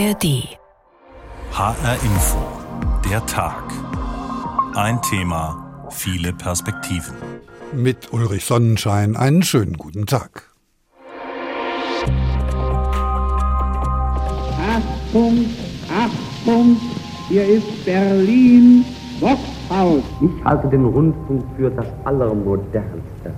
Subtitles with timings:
[0.00, 0.56] ARD.
[1.52, 2.38] HR Info.
[3.04, 3.64] Der Tag.
[4.74, 7.14] Ein Thema, viele Perspektiven.
[7.74, 10.48] Mit Ulrich Sonnenschein einen schönen guten Tag.
[14.74, 15.44] Achtung,
[15.90, 16.80] Achtung,
[17.28, 18.86] hier ist Berlin,
[19.20, 20.02] Boxhaus.
[20.22, 23.34] Ich halte den Rundfunk für das Allermodernste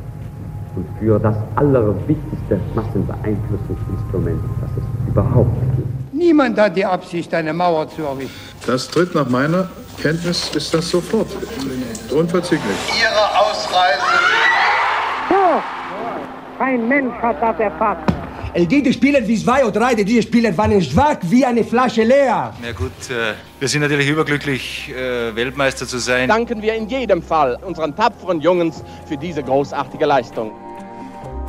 [0.77, 5.92] und für das Allerwichtigste Massenbeeinflussungsinstrument, das es überhaupt gibt.
[6.32, 8.32] Niemand hat die Absicht, eine Mauer zu errichten.
[8.67, 9.68] Das tritt nach meiner
[10.00, 11.27] Kenntnis ist das sofort.
[12.11, 12.79] Unverzüglich.
[12.99, 14.00] Ihre Ausreise.
[15.29, 15.63] So,
[16.57, 18.00] kein Mensch hat das erfasst.
[18.57, 22.55] Die spielen wie zwei oder drei, die spielen waren schwach wie eine Flasche leer.
[22.63, 26.30] Na gut, äh, wir sind natürlich überglücklich, äh, Weltmeister zu sein.
[26.30, 30.50] Danken wir in jedem Fall unseren tapferen Jungens für diese großartige Leistung.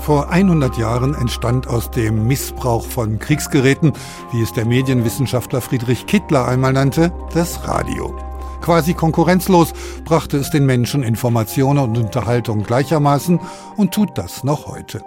[0.04, 3.94] Vor 100 Jahren entstand aus dem Missbrauch von Kriegsgeräten,
[4.34, 8.14] wie es der Medienwissenschaftler Friedrich Kittler einmal nannte, das Radio.
[8.60, 9.72] Quasi konkurrenzlos
[10.04, 13.40] brachte es den Menschen Informationen und Unterhaltung gleichermaßen
[13.78, 15.06] und tut das noch heute.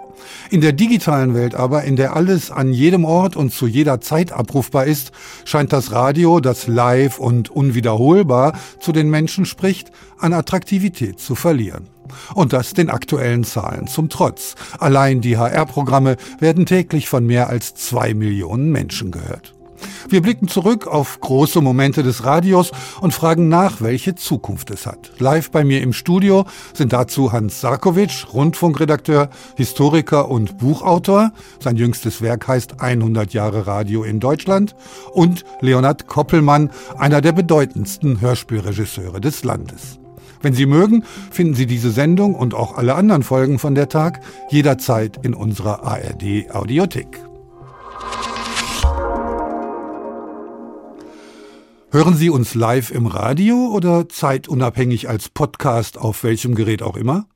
[0.49, 4.31] In der digitalen Welt aber, in der alles an jedem Ort und zu jeder Zeit
[4.31, 5.11] abrufbar ist,
[5.45, 11.87] scheint das Radio, das live und unwiederholbar zu den Menschen spricht, an Attraktivität zu verlieren.
[12.33, 14.55] Und das den aktuellen Zahlen zum Trotz.
[14.79, 19.53] Allein die HR-Programme werden täglich von mehr als zwei Millionen Menschen gehört.
[20.09, 25.11] Wir blicken zurück auf große Momente des Radios und fragen nach, welche Zukunft es hat.
[25.19, 31.31] Live bei mir im Studio sind dazu Hans Sarkovic, Rundfunkredakteur, Historiker und Buchautor.
[31.59, 34.75] Sein jüngstes Werk heißt 100 Jahre Radio in Deutschland.
[35.13, 39.99] Und Leonhard Koppelmann, einer der bedeutendsten Hörspielregisseure des Landes.
[40.41, 44.21] Wenn Sie mögen, finden Sie diese Sendung und auch alle anderen Folgen von der Tag
[44.49, 47.19] jederzeit in unserer ARD Audiothek.
[51.89, 57.27] Hören Sie uns live im Radio oder zeitunabhängig als Podcast auf welchem Gerät auch immer?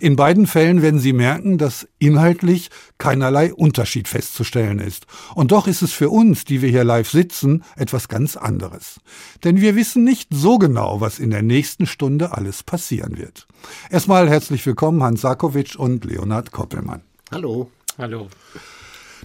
[0.00, 5.06] In beiden Fällen werden Sie merken, dass inhaltlich keinerlei Unterschied festzustellen ist.
[5.34, 9.00] Und doch ist es für uns, die wir hier live sitzen, etwas ganz anderes.
[9.44, 13.46] Denn wir wissen nicht so genau, was in der nächsten Stunde alles passieren wird.
[13.90, 17.02] Erstmal herzlich willkommen Hans Sarkovic und Leonhard Koppelmann.
[17.30, 17.70] Hallo.
[17.98, 18.28] Hallo.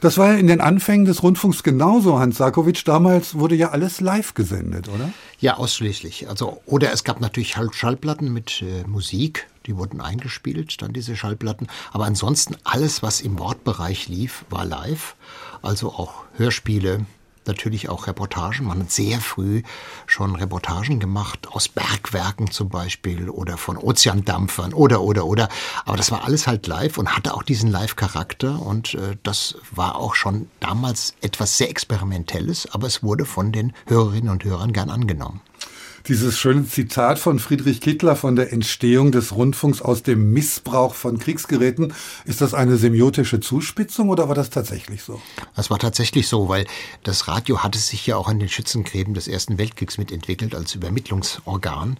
[0.01, 2.83] Das war ja in den Anfängen des Rundfunks genauso, Hans Sarkovic.
[2.85, 5.11] Damals wurde ja alles live gesendet, oder?
[5.39, 6.29] Ja, ausschließlich.
[6.29, 11.67] Also, oder es gab natürlich Schallplatten mit äh, Musik, die wurden eingespielt, dann diese Schallplatten.
[11.91, 15.15] Aber ansonsten alles, was im Wortbereich lief, war live.
[15.61, 17.05] Also auch Hörspiele,
[17.47, 18.65] natürlich auch Reportagen.
[18.65, 19.63] Man hat sehr früh
[20.05, 25.49] schon Reportagen gemacht, aus Bergwerken zum Beispiel oder von Ozeandampfern oder, oder, oder.
[25.85, 29.95] Aber das war alles halt live und hatte auch diesen Live-Charakter und äh, das war
[29.97, 34.89] auch schon damals etwas sehr Experimentelles, aber es wurde von den Hörerinnen und Hörern gern
[34.89, 35.41] angenommen.
[36.07, 41.17] Dieses schöne Zitat von Friedrich Kittler von der Entstehung des Rundfunks aus dem Missbrauch von
[41.17, 41.95] Kriegsgeräten,
[42.25, 45.19] ist das eine semiotische Zuspitzung oder war das tatsächlich so?
[45.55, 46.67] Das war tatsächlich so, weil
[47.01, 51.97] das Radio hatte sich ja auch an den Schützengräben des Ersten Weltkriegs mitentwickelt als Übermittlungsorgan.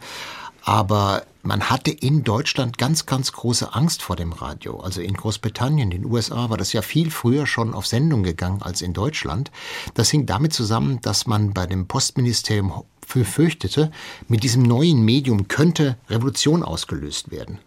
[0.62, 4.80] Aber man hatte in Deutschland ganz, ganz große Angst vor dem Radio.
[4.80, 8.64] Also in Großbritannien, in den USA war das ja viel früher schon auf Sendung gegangen
[8.64, 9.52] als in Deutschland.
[9.94, 13.92] Das hing damit zusammen, dass man bei dem Postministerium befürchtete,
[14.28, 17.60] mit diesem neuen Medium könnte Revolution ausgelöst werden.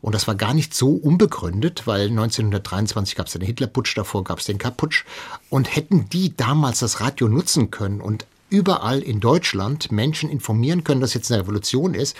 [0.00, 4.40] Und das war gar nicht so unbegründet, weil 1923 gab es den Hitlerputsch, davor gab
[4.40, 5.04] es den Kaputsch.
[5.48, 11.00] Und hätten die damals das Radio nutzen können und überall in Deutschland Menschen informieren können,
[11.00, 12.16] dass jetzt eine Revolution ist,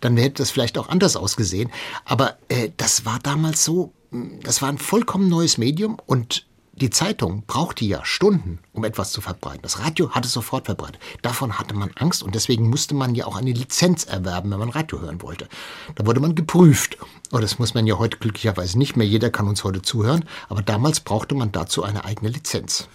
[0.00, 1.70] dann hätte das vielleicht auch anders ausgesehen.
[2.04, 3.92] Aber äh, das war damals so,
[4.42, 6.44] das war ein vollkommen neues Medium und
[6.76, 9.62] die Zeitung brauchte ja Stunden, um etwas zu verbreiten.
[9.62, 11.00] Das Radio hat es sofort verbreitet.
[11.22, 14.68] Davon hatte man Angst und deswegen musste man ja auch eine Lizenz erwerben, wenn man
[14.68, 15.48] Radio hören wollte.
[15.94, 16.98] Da wurde man geprüft.
[17.30, 19.06] Und das muss man ja heute glücklicherweise nicht mehr.
[19.06, 20.24] Jeder kann uns heute zuhören.
[20.48, 22.88] Aber damals brauchte man dazu eine eigene Lizenz.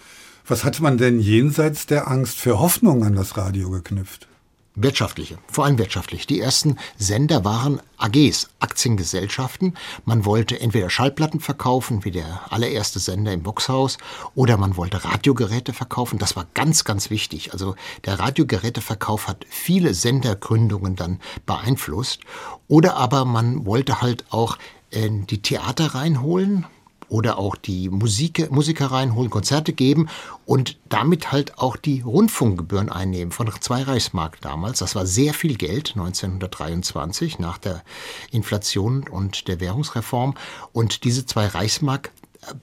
[0.46, 4.28] Was hat man denn jenseits der Angst für Hoffnung an das Radio geknüpft?
[4.74, 6.26] Wirtschaftliche, vor allem wirtschaftlich.
[6.26, 9.76] Die ersten Sender waren AGs, Aktiengesellschaften.
[10.06, 13.98] Man wollte entweder Schallplatten verkaufen, wie der allererste Sender im Boxhaus,
[14.34, 16.18] oder man wollte Radiogeräte verkaufen.
[16.18, 17.52] Das war ganz, ganz wichtig.
[17.52, 17.76] Also
[18.06, 22.20] der Radiogeräteverkauf hat viele Sendergründungen dann beeinflusst.
[22.66, 24.56] Oder aber man wollte halt auch
[24.90, 26.66] äh, die Theater reinholen,
[27.12, 30.08] oder auch die Musik, Musiker reinholen, Konzerte geben
[30.46, 34.78] und damit halt auch die Rundfunkgebühren einnehmen von zwei Reichsmark damals.
[34.78, 37.82] Das war sehr viel Geld 1923 nach der
[38.30, 40.34] Inflation und der Währungsreform.
[40.72, 42.12] Und diese zwei Reichsmark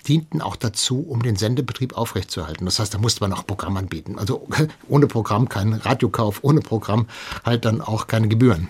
[0.08, 2.66] dienten auch dazu, um den Sendebetrieb aufrechtzuerhalten.
[2.66, 4.18] Das heißt, da musste man auch Programm anbieten.
[4.18, 4.48] Also
[4.90, 7.08] ohne Programm kein Radiokauf, ohne Programm
[7.46, 8.68] halt dann auch keine Gebühren.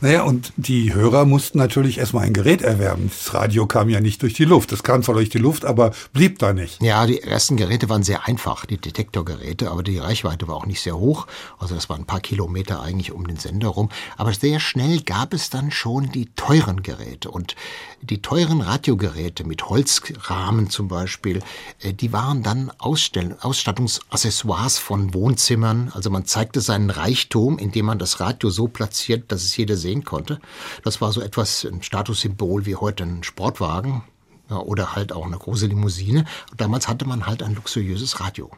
[0.00, 3.10] Naja, und die Hörer mussten natürlich erstmal ein Gerät erwerben.
[3.10, 4.70] Das Radio kam ja nicht durch die Luft.
[4.70, 6.80] Das kam zwar durch die Luft, aber blieb da nicht.
[6.80, 10.82] Ja, die ersten Geräte waren sehr einfach, die Detektorgeräte, aber die Reichweite war auch nicht
[10.82, 11.26] sehr hoch.
[11.58, 13.88] Also das waren ein paar Kilometer eigentlich um den Sender rum.
[14.16, 17.32] Aber sehr schnell gab es dann schon die teuren Geräte.
[17.32, 17.56] Und
[18.00, 21.42] die teuren Radiogeräte mit Holzrahmen zum Beispiel,
[21.80, 25.90] äh, die waren dann Ausstattungsaccessoires von Wohnzimmern.
[25.94, 30.04] Also man zeigte seinen Reichtum, indem man das Radio so platziert, dass es jeder sehen
[30.04, 30.40] konnte.
[30.84, 34.02] Das war so etwas ein Statussymbol wie heute ein Sportwagen
[34.48, 36.24] oder halt auch eine große Limousine.
[36.56, 38.50] Damals hatte man halt ein luxuriöses Radio.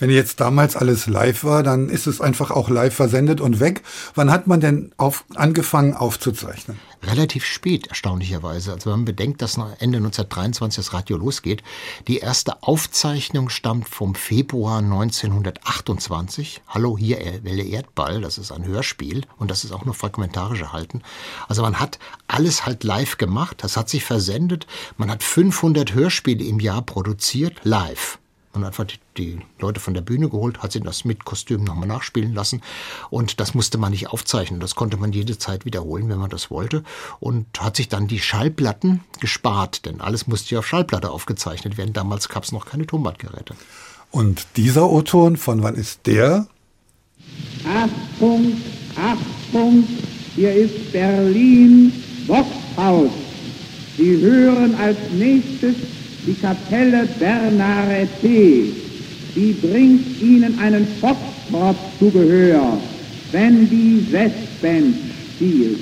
[0.00, 3.82] Wenn jetzt damals alles live war, dann ist es einfach auch live versendet und weg.
[4.14, 6.78] Wann hat man denn auf, angefangen aufzuzeichnen?
[7.02, 8.72] Relativ spät, erstaunlicherweise.
[8.72, 11.64] Also wenn man bedenkt, dass Ende 1923 das Radio losgeht.
[12.06, 16.62] Die erste Aufzeichnung stammt vom Februar 1928.
[16.68, 21.02] Hallo, hier Welle Erdball, das ist ein Hörspiel und das ist auch nur fragmentarisch erhalten.
[21.48, 21.98] Also man hat
[22.28, 24.68] alles halt live gemacht, das hat sich versendet.
[24.96, 28.18] Man hat 500 Hörspiele im Jahr produziert, live.
[28.64, 32.34] Hat einfach die Leute von der Bühne geholt, hat sie das mit Kostüm nochmal nachspielen
[32.34, 32.62] lassen.
[33.10, 34.60] Und das musste man nicht aufzeichnen.
[34.60, 36.84] Das konnte man jede Zeit wiederholen, wenn man das wollte.
[37.20, 41.92] Und hat sich dann die Schallplatten gespart, denn alles musste ja auf Schallplatte aufgezeichnet werden.
[41.92, 43.54] Damals gab es noch keine Tonbandgeräte.
[44.10, 46.46] Und dieser O-Ton, von wann ist der?
[47.64, 48.56] Achtung,
[48.96, 49.84] Achtung,
[50.34, 51.92] hier ist Berlin
[52.26, 53.10] Boxhaus.
[53.96, 55.74] Sie hören als nächstes
[56.26, 58.72] die Kapelle Bernarete.
[59.34, 62.78] Die bringt ihnen einen Foxtrot zu Gehör,
[63.32, 64.96] wenn die Westband
[65.34, 65.78] spielt.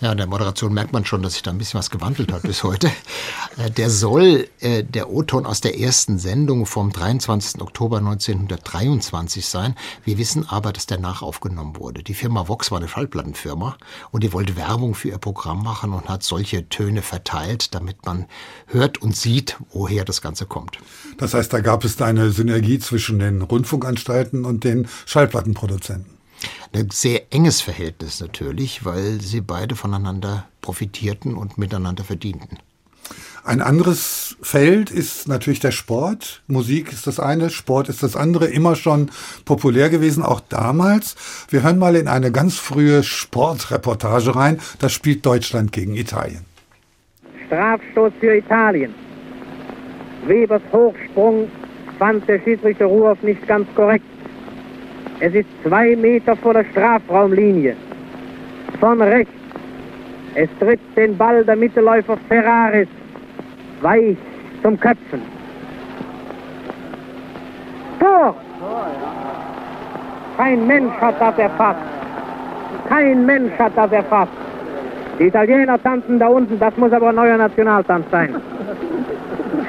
[0.00, 2.42] Ja, in der Moderation merkt man schon, dass sich da ein bisschen was gewandelt hat
[2.42, 2.90] bis heute.
[3.60, 7.60] Äh, der soll äh, der O-Ton aus der ersten Sendung vom 23.
[7.60, 9.74] Oktober 1923 sein.
[10.04, 12.02] Wir wissen aber, dass der nachaufgenommen wurde.
[12.02, 13.76] Die Firma Vox war eine Schallplattenfirma
[14.10, 18.26] und die wollte Werbung für ihr Programm machen und hat solche Töne verteilt, damit man
[18.66, 20.78] hört und sieht, woher das Ganze kommt.
[21.18, 26.18] Das heißt, da gab es eine Synergie zwischen den Rundfunkanstalten und den Schallplattenproduzenten.
[26.72, 32.58] Ein sehr enges Verhältnis natürlich, weil sie beide voneinander profitierten und miteinander verdienten.
[33.42, 36.42] Ein anderes Feld ist natürlich der Sport.
[36.46, 39.10] Musik ist das eine, Sport ist das andere, immer schon
[39.46, 41.16] populär gewesen, auch damals.
[41.48, 44.58] Wir hören mal in eine ganz frühe Sportreportage rein.
[44.78, 46.44] Das spielt Deutschland gegen Italien.
[47.46, 48.94] Strafstoß für Italien.
[50.26, 51.48] Webers Hochsprung
[51.98, 54.04] fand der Schiedsrichter Ruhoff nicht ganz korrekt.
[55.20, 57.74] Es ist zwei Meter vor der Strafraumlinie.
[58.78, 59.32] Von rechts.
[60.34, 62.88] Es tritt den Ball der Mittelläufer Ferraris
[63.82, 64.16] weich
[64.62, 65.22] zum Köpfen.
[67.98, 68.34] Tor!
[70.36, 71.80] Kein Mensch hat das erfasst.
[72.88, 74.32] Kein Mensch hat das erfasst.
[75.18, 78.34] Die Italiener tanzen da unten, das muss aber ein neuer Nationaltanz sein.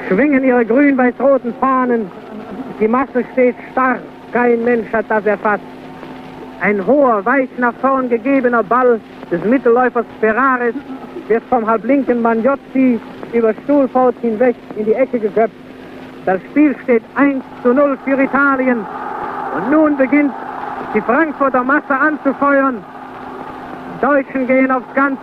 [0.08, 2.10] Schwingen ihre grün-weiß-roten Fahnen.
[2.80, 4.00] Die Masse steht stark.
[4.32, 5.64] Kein Mensch hat das erfasst.
[6.60, 8.98] Ein hoher, weich nach vorn gegebener Ball
[9.30, 10.74] des Mittelläufers Ferraris
[11.28, 13.00] wird vom halblinken Magnozzi
[13.32, 15.54] über Stuhlfaut hinweg in die Ecke geköpft.
[16.24, 18.84] Das Spiel steht 1 zu 0 für Italien.
[19.56, 20.32] Und nun beginnt
[20.94, 22.84] die Frankfurter Masse anzufeuern.
[23.94, 25.18] Die Deutschen gehen aufs Ganz.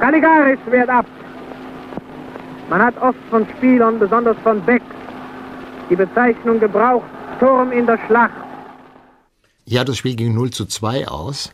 [0.00, 1.06] Caligaris wehrt ab.
[2.68, 4.82] Man hat oft von Spielern, besonders von Beck,
[5.90, 7.04] die Bezeichnung gebraucht,
[7.38, 8.32] Turm in der Schlacht.
[9.64, 11.52] Ja, das Spiel ging 0 zu 2 aus.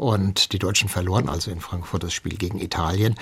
[0.00, 3.16] Und die Deutschen verloren also in Frankfurt das Spiel gegen Italien.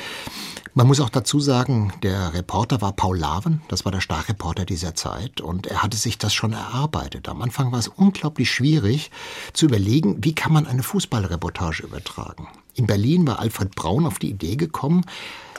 [0.75, 4.95] Man muss auch dazu sagen, der Reporter war Paul Laven, das war der Starreporter dieser
[4.95, 7.29] Zeit, und er hatte sich das schon erarbeitet.
[7.29, 9.11] Am Anfang war es unglaublich schwierig
[9.55, 12.47] zu überlegen, wie kann man eine Fußballreportage übertragen.
[12.75, 15.05] In Berlin war Alfred Braun auf die Idee gekommen,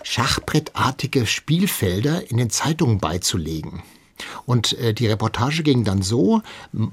[0.03, 3.83] schachbrettartige Spielfelder in den Zeitungen beizulegen.
[4.45, 6.41] Und äh, die Reportage ging dann so,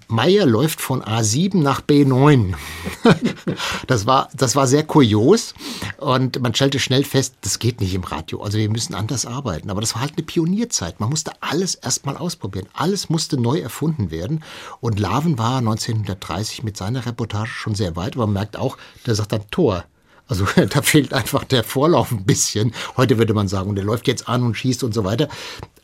[0.09, 2.55] Meier läuft von A7 nach B9.
[3.87, 5.55] das, war, das war sehr kurios
[5.99, 8.43] und man stellte schnell fest, das geht nicht im Radio.
[8.43, 9.71] Also wir müssen anders arbeiten.
[9.71, 11.01] Aber das war halt eine Pionierzeit.
[11.01, 12.69] Man musste alles erstmal ausprobieren.
[12.73, 14.43] Alles musste neu erfunden werden.
[14.81, 18.17] Und Laven war 1930 mit seiner Reportage schon sehr weit.
[18.17, 19.85] Aber man merkt auch, der sagt dann Tor.
[20.29, 22.73] Also da fehlt einfach der Vorlauf ein bisschen.
[22.97, 25.29] Heute würde man sagen, und der läuft jetzt an und schießt und so weiter.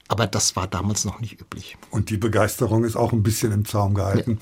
[0.09, 1.79] Aber das war damals noch nicht üblich.
[1.91, 4.41] Und die Begeisterung ist auch ein bisschen im Zaum gehalten.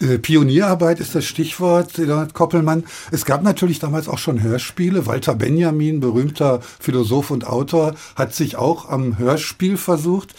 [0.00, 0.10] Ja.
[0.10, 2.84] Äh, Pionierarbeit ist das Stichwort, Leonhard Koppelmann.
[3.10, 5.06] Es gab natürlich damals auch schon Hörspiele.
[5.06, 10.34] Walter Benjamin, berühmter Philosoph und Autor, hat sich auch am Hörspiel versucht.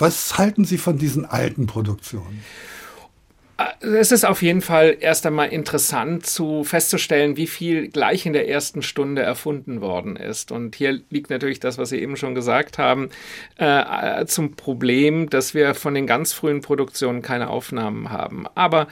[0.00, 2.42] Was halten Sie von diesen alten Produktionen?
[3.82, 8.48] Es ist auf jeden Fall erst einmal interessant zu festzustellen, wie viel gleich in der
[8.48, 10.52] ersten Stunde erfunden worden ist.
[10.52, 13.10] Und hier liegt natürlich das, was Sie eben schon gesagt haben,
[13.56, 18.46] äh, zum Problem, dass wir von den ganz frühen Produktionen keine Aufnahmen haben.
[18.54, 18.86] Aber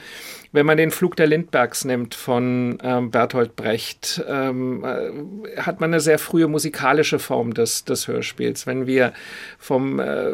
[0.53, 5.91] wenn man den Flug der Lindbergs nimmt von ähm, Bertolt Brecht, ähm, äh, hat man
[5.91, 8.67] eine sehr frühe musikalische Form des, des Hörspiels.
[8.67, 9.13] Wenn wir
[9.57, 10.33] vom äh,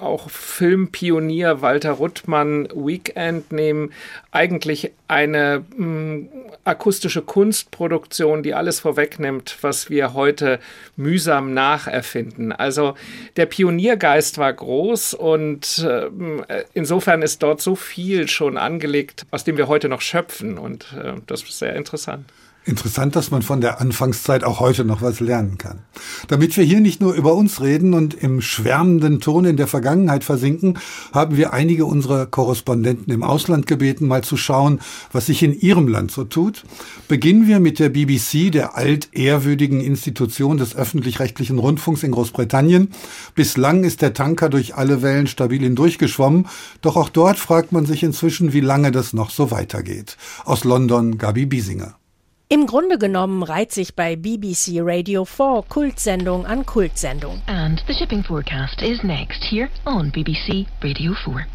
[0.00, 3.92] auch Filmpionier Walter Ruttmann Weekend nehmen,
[4.30, 6.28] eigentlich eine mh, mm,
[6.64, 10.60] akustische Kunstproduktion, die alles vorwegnimmt, was wir heute
[10.96, 12.52] mühsam nacherfinden.
[12.52, 12.94] Also
[13.36, 16.10] der Pioniergeist war groß und äh,
[16.74, 21.14] insofern ist dort so viel schon angelegt, aus dem wir heute noch schöpfen und äh,
[21.26, 22.24] das ist sehr interessant.
[22.68, 25.78] Interessant, dass man von der Anfangszeit auch heute noch was lernen kann.
[26.28, 30.22] Damit wir hier nicht nur über uns reden und im schwärmenden Ton in der Vergangenheit
[30.22, 30.78] versinken,
[31.14, 34.80] haben wir einige unserer Korrespondenten im Ausland gebeten, mal zu schauen,
[35.12, 36.64] was sich in ihrem Land so tut.
[37.08, 42.90] Beginnen wir mit der BBC, der altehrwürdigen Institution des öffentlich-rechtlichen Rundfunks in Großbritannien.
[43.34, 46.46] Bislang ist der Tanker durch alle Wellen stabil hindurchgeschwommen,
[46.82, 50.18] doch auch dort fragt man sich inzwischen, wie lange das noch so weitergeht.
[50.44, 51.98] Aus London Gabi Biesinger.
[52.50, 57.42] Im Grunde genommen reiht sich bei BBC Radio 4 Kultsendung an Kultsendung.
[57.46, 61.46] And the shipping forecast is next here on BBC Radio 4.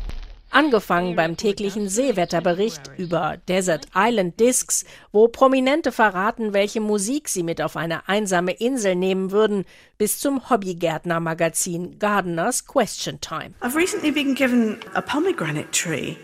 [0.51, 7.59] Angefangen beim täglichen Seewetterbericht über Desert Island Discs, wo Prominente verraten, welche Musik sie mit
[7.59, 9.65] auf eine einsame Insel nehmen würden,
[9.97, 13.55] bis zum Hobbygärtner-Magazin Gardener's Question Time.
[13.63, 16.17] I've recently been given a pomegranate tree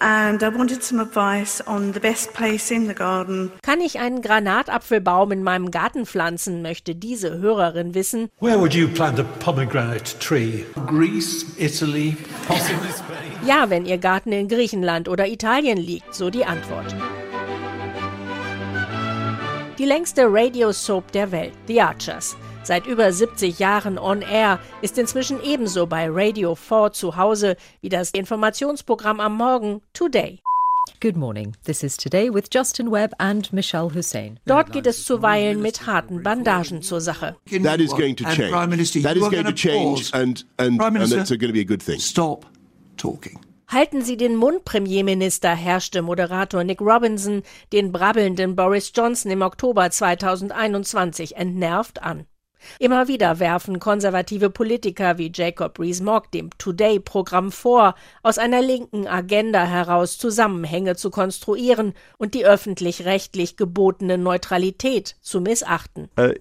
[0.00, 3.52] and I wanted some advice on the best place in the garden.
[3.62, 8.30] Kann ich einen Granatapfelbaum in meinem Garten pflanzen, möchte diese Hörerin wissen.
[8.40, 10.64] Where would you plant a pomegranate tree?
[10.86, 13.46] Greece, Italy, possibly Spain?
[13.46, 16.94] Ja, wenn Ihr Garten in Griechenland oder Italien liegt, so die Antwort.
[19.78, 22.36] Die längste Radio-Soap der Welt, The Archers.
[22.64, 27.90] Seit über 70 Jahren on air, ist inzwischen ebenso bei Radio 4 zu Hause wie
[27.90, 30.40] das Informationsprogramm am Morgen Today.
[31.02, 31.54] Good morning.
[31.64, 34.40] This is Today with Justin Webb and Michelle Hussein.
[34.46, 37.36] Dort geht es zuweilen mit harten Bandagen zur Sache.
[37.62, 38.50] That is going to change.
[38.50, 41.64] Prime Minister, that is going to change and, and, and that's going to be a
[41.64, 41.98] good thing.
[41.98, 42.46] Stop
[42.96, 43.38] talking.
[43.66, 47.42] Halten Sie den Mund, Premierminister, herrschte Moderator Nick Robinson
[47.74, 52.26] den brabbelnden Boris Johnson im Oktober 2021 entnervt an.
[52.78, 59.64] Immer wieder werfen konservative Politiker wie Jacob Rees-Mogg dem Today-Programm vor, aus einer linken Agenda
[59.64, 66.08] heraus Zusammenhänge zu konstruieren und die öffentlich-rechtlich gebotene Neutralität zu missachten.
[66.18, 66.32] Uh,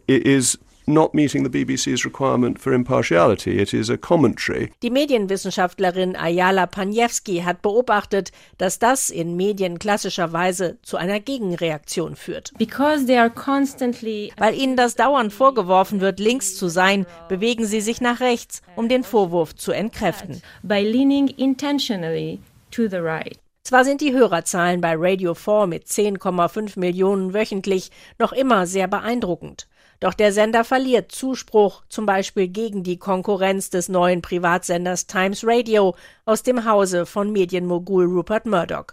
[0.88, 3.60] not meeting the BBC's requirement for impartiality.
[3.60, 4.72] It is a commentary.
[4.82, 12.52] Die Medienwissenschaftlerin Ayala Paniewski hat beobachtet, dass das in Medien klassischerweise zu einer Gegenreaktion führt.
[12.58, 17.82] Because they are constantly Weil ihnen das dauernd vorgeworfen wird, links zu sein, bewegen sie
[17.82, 20.42] sich nach rechts, um den Vorwurf zu entkräften.
[20.64, 22.40] By leaning intentionally
[22.72, 23.40] to the right.
[23.64, 29.68] Zwar sind die Hörerzahlen bei Radio 4 mit 10,5 Millionen wöchentlich noch immer sehr beeindruckend.
[30.04, 35.96] Doch der Sender verliert Zuspruch, zum Beispiel gegen die Konkurrenz des neuen Privatsenders Times Radio
[36.26, 38.88] aus dem Hause von Medienmogul Rupert Murdoch.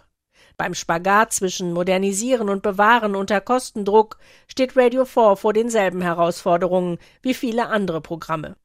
[0.55, 7.33] Beim Spagat zwischen Modernisieren und Bewahren unter Kostendruck steht Radio 4 vor denselben Herausforderungen wie
[7.33, 8.55] viele andere Programme.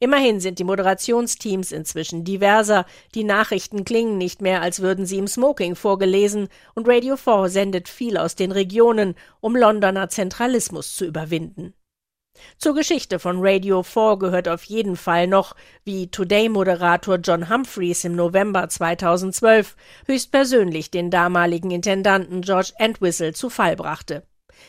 [0.00, 5.28] Immerhin sind die Moderationsteams inzwischen diverser, die Nachrichten klingen nicht mehr, als würden sie im
[5.28, 11.74] Smoking vorgelesen, und Radio 4 sendet viel aus den Regionen, um Londoner Zentralismus zu überwinden.
[12.58, 18.16] Zur Geschichte von Radio 4 gehört auf jeden Fall noch, wie Today-Moderator John Humphreys im
[18.16, 19.76] November 2012
[20.06, 24.26] höchstpersönlich den damaligen Intendanten George Entwistle zu Fall brachte.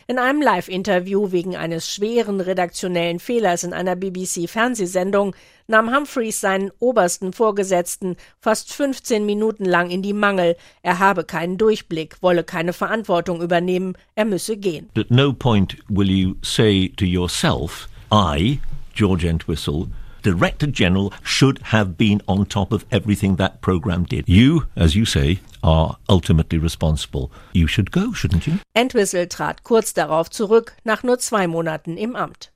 [0.07, 5.35] In einem Live-Interview wegen eines schweren redaktionellen Fehlers in einer BBC-Fernsehsendung
[5.67, 10.55] nahm Humphreys seinen obersten Vorgesetzten fast 15 Minuten lang in die Mangel.
[10.81, 14.89] Er habe keinen Durchblick, wolle keine Verantwortung übernehmen, er müsse gehen.
[14.97, 18.59] At no point will you say to yourself, I,
[18.93, 19.87] George Entwistle,
[20.25, 24.27] Director General should have been on top of everything that program did.
[24.27, 27.31] You, as you say, are ultimately responsible.
[27.53, 28.57] You should go, shouldn't you?
[28.75, 32.51] Entwistle trat kurz darauf zurück, nach nur zwei Monaten im Amt.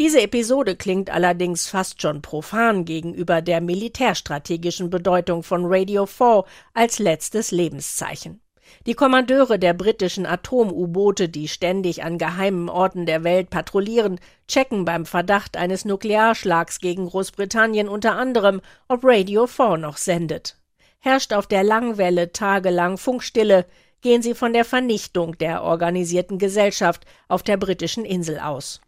[0.00, 6.42] Diese Episode klingt allerdings fast schon profan gegenüber der militärstrategischen Bedeutung von Radio 4
[6.74, 8.40] als letztes Lebenszeichen.
[8.86, 15.06] Die Kommandeure der britischen Atom-U-Boote, die ständig an geheimen Orten der Welt patrouillieren, checken beim
[15.06, 20.56] Verdacht eines Nuklearschlags gegen Großbritannien unter anderem, ob Radio 4 noch sendet.
[21.00, 23.66] Herrscht auf der Langwelle tagelang Funkstille,
[24.02, 28.80] gehen sie von der Vernichtung der organisierten Gesellschaft auf der britischen Insel aus.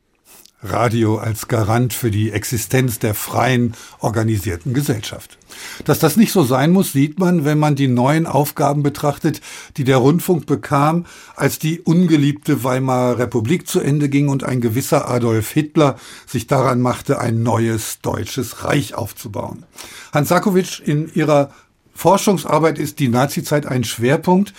[0.63, 5.39] Radio als Garant für die Existenz der freien, organisierten Gesellschaft.
[5.85, 9.41] Dass das nicht so sein muss, sieht man, wenn man die neuen Aufgaben betrachtet,
[9.77, 15.09] die der Rundfunk bekam, als die ungeliebte Weimarer Republik zu Ende ging und ein gewisser
[15.09, 15.97] Adolf Hitler
[16.27, 19.65] sich daran machte, ein neues deutsches Reich aufzubauen.
[20.13, 21.53] Hans Sakowitsch, in ihrer
[21.95, 24.55] Forschungsarbeit ist die Nazizeit ein Schwerpunkt.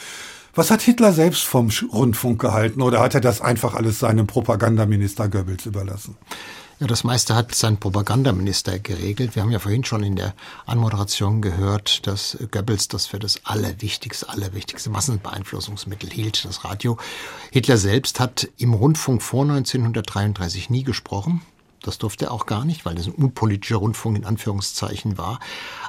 [0.60, 5.30] Was hat Hitler selbst vom Rundfunk gehalten oder hat er das einfach alles seinem Propagandaminister
[5.30, 6.18] Goebbels überlassen?
[6.82, 9.38] Ja, das meiste hat sein Propagandaminister geregelt.
[9.38, 10.34] Wir haben ja vorhin schon in der
[10.66, 16.98] Anmoderation gehört, dass Goebbels das für das allerwichtigste, allerwichtigste Massenbeeinflussungsmittel hielt, das Radio.
[17.52, 21.42] Hitler selbst hat im Rundfunk vor 1933 nie gesprochen.
[21.84, 25.40] Das durfte er auch gar nicht, weil es ein unpolitischer Rundfunk in Anführungszeichen war.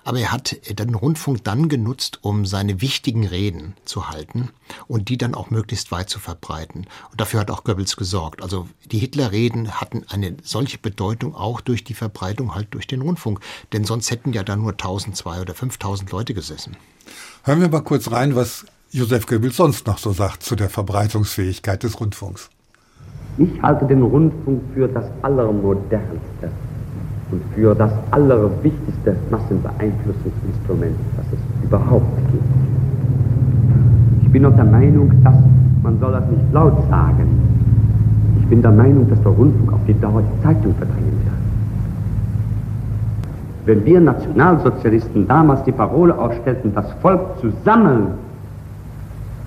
[0.05, 4.51] Aber er hat den Rundfunk dann genutzt, um seine wichtigen Reden zu halten
[4.87, 6.87] und die dann auch möglichst weit zu verbreiten.
[7.11, 8.43] Und dafür hat auch Goebbels gesorgt.
[8.43, 13.41] Also die Hitler-Reden hatten eine solche Bedeutung auch durch die Verbreitung halt durch den Rundfunk.
[13.73, 16.77] Denn sonst hätten ja da nur 1000, 2000 oder 5000 Leute gesessen.
[17.45, 21.83] Hören wir mal kurz rein, was Josef Goebbels sonst noch so sagt zu der Verbreitungsfähigkeit
[21.83, 22.51] des Rundfunks.
[23.39, 26.49] Ich halte den Rundfunk für das Allermodernste
[27.31, 32.45] und für das Allerwichtigste Massenbeeinflussungsinstrument, das es überhaupt gibt.
[34.23, 35.37] Ich bin auch der Meinung, dass
[35.83, 37.27] man soll das nicht laut sagen.
[38.41, 41.31] Ich bin der Meinung, dass der Rundfunk auf die Dauer die Zeitung verdrängen wird.
[43.67, 48.09] Wenn wir Nationalsozialisten damals die Parole ausstellten, das Volk zu sammeln,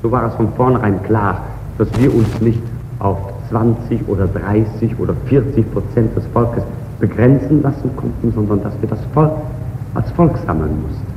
[0.01, 1.41] so war es von vornherein klar,
[1.77, 2.61] dass wir uns nicht
[2.99, 6.63] auf 20 oder 30 oder 40 Prozent des Volkes
[6.99, 9.31] begrenzen lassen konnten, sondern dass wir das Volk
[9.93, 11.13] als Volk sammeln mussten.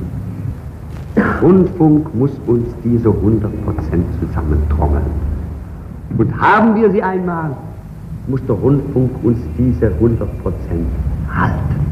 [1.41, 5.05] Rundfunk muss uns diese 100 Prozent zusammentrommeln.
[6.15, 7.57] Und haben wir sie einmal,
[8.27, 10.87] muss der Rundfunk uns diese 100 Prozent
[11.33, 11.87] halten.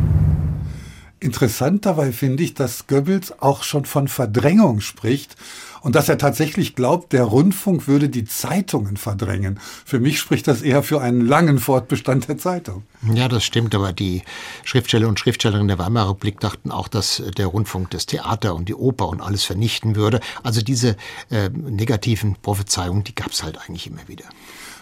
[1.19, 5.36] Interessant dabei finde ich, dass Goebbels auch schon von Verdrängung spricht
[5.85, 9.59] und dass er tatsächlich glaubt, der Rundfunk würde die Zeitungen verdrängen.
[9.85, 12.81] Für mich spricht das eher für einen langen Fortbestand der Zeitung.
[13.13, 14.23] Ja, das stimmt, aber die
[14.63, 18.73] Schriftsteller und Schriftstellerinnen der Weimarer Republik dachten auch, dass der Rundfunk das Theater und die
[18.73, 20.21] Oper und alles vernichten würde.
[20.41, 20.97] Also diese
[21.29, 24.25] äh, negativen Prophezeiungen, die gab es halt eigentlich immer wieder.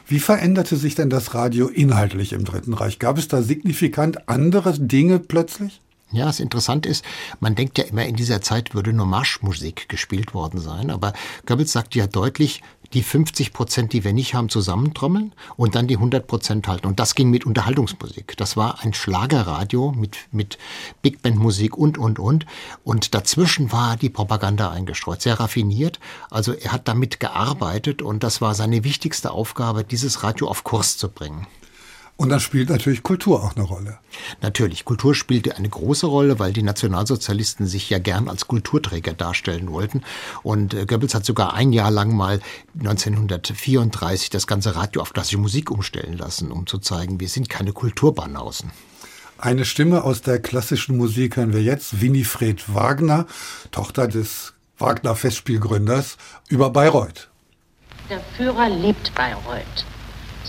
[0.07, 2.97] Wie veränderte sich denn das Radio inhaltlich im Dritten Reich?
[2.99, 5.81] Gab es da signifikant andere Dinge plötzlich?
[6.13, 7.04] Ja, das Interessante ist,
[7.39, 11.13] man denkt ja immer, in dieser Zeit würde nur Marschmusik gespielt worden sein, aber
[11.47, 12.62] Goebbels sagt ja deutlich,
[12.93, 16.86] die 50 Prozent, die wir nicht haben, zusammentrommeln und dann die 100 Prozent halten.
[16.86, 18.38] Und das ging mit Unterhaltungsmusik.
[18.38, 20.60] Das war ein Schlagerradio mit, mit
[21.02, 22.45] Big Band Musik und, und, und.
[22.84, 25.99] Und dazwischen war die Propaganda eingestreut, sehr raffiniert.
[26.30, 30.95] Also er hat damit gearbeitet und das war seine wichtigste Aufgabe, dieses Radio auf Kurs
[30.95, 31.47] zu bringen.
[32.15, 33.97] Und dann spielt natürlich Kultur auch eine Rolle.
[34.41, 39.71] Natürlich, Kultur spielte eine große Rolle, weil die Nationalsozialisten sich ja gern als Kulturträger darstellen
[39.71, 40.04] wollten.
[40.43, 42.39] Und äh, Goebbels hat sogar ein Jahr lang mal
[42.80, 47.73] 1934 das ganze Radio auf klassische Musik umstellen lassen, um zu zeigen, wir sind keine
[47.73, 48.71] Kulturbanausen.
[49.39, 53.26] Eine Stimme aus der klassischen Musik hören wir jetzt, Winifred Wagner,
[53.71, 57.30] Tochter des Wagner-Festspielgründers, über Bayreuth.
[58.10, 59.86] Der Führer liebt Bayreuth.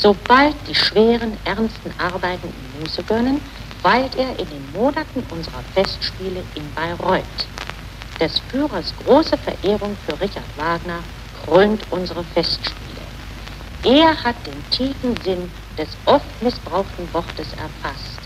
[0.05, 3.41] Sobald die schweren, ernsten Arbeiten ihm Muße gönnen,
[3.83, 7.25] weilt er in den Monaten unserer Festspiele in Bayreuth.
[8.21, 11.03] Des Führers große Verehrung für Richard Wagner
[11.47, 13.01] krönt unsere Festspiele.
[13.85, 18.21] Er hat den tiefen Sinn des oft missbrauchten Wortes erfasst.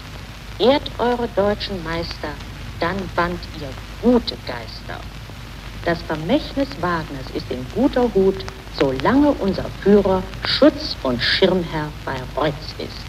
[0.58, 2.34] Ehrt eure deutschen Meister,
[2.80, 3.70] dann bannt ihr
[4.02, 4.98] gute Geister.
[5.84, 8.44] Das Vermächtnis Wagners ist in guter Hut
[8.78, 13.08] solange unser Führer Schutz- und Schirmherr bei Reutz ist.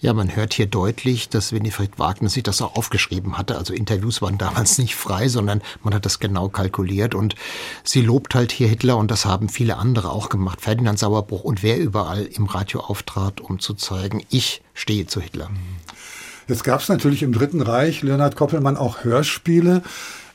[0.00, 3.56] Ja, man hört hier deutlich, dass Winifred Wagner sich das auch aufgeschrieben hatte.
[3.56, 7.14] Also Interviews waren damals nicht frei, sondern man hat das genau kalkuliert.
[7.14, 7.36] Und
[7.84, 10.60] sie lobt halt hier Hitler und das haben viele andere auch gemacht.
[10.60, 15.48] Ferdinand Sauerbruch und wer überall im Radio auftrat, um zu zeigen, ich stehe zu Hitler.
[16.48, 19.82] Jetzt gab es natürlich im Dritten Reich, Leonhard Koppelmann, auch Hörspiele.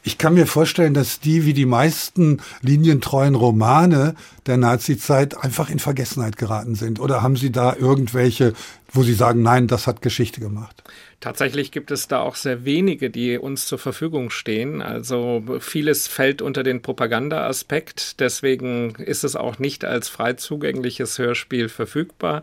[0.03, 5.79] Ich kann mir vorstellen, dass die wie die meisten linientreuen Romane der Nazizeit einfach in
[5.79, 6.99] Vergessenheit geraten sind.
[6.99, 8.53] Oder haben Sie da irgendwelche,
[8.93, 10.83] wo Sie sagen, nein, das hat Geschichte gemacht?
[11.21, 14.81] Tatsächlich gibt es da auch sehr wenige, die uns zur Verfügung stehen.
[14.81, 18.21] Also vieles fällt unter den Propaganda-Aspekt.
[18.21, 22.41] Deswegen ist es auch nicht als frei zugängliches Hörspiel verfügbar.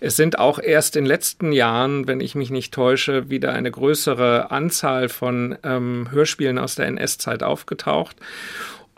[0.00, 3.70] Es sind auch erst in den letzten Jahren, wenn ich mich nicht täusche, wieder eine
[3.70, 8.16] größere Anzahl von ähm, Hörspielen aus der NS-Zeit aufgetaucht.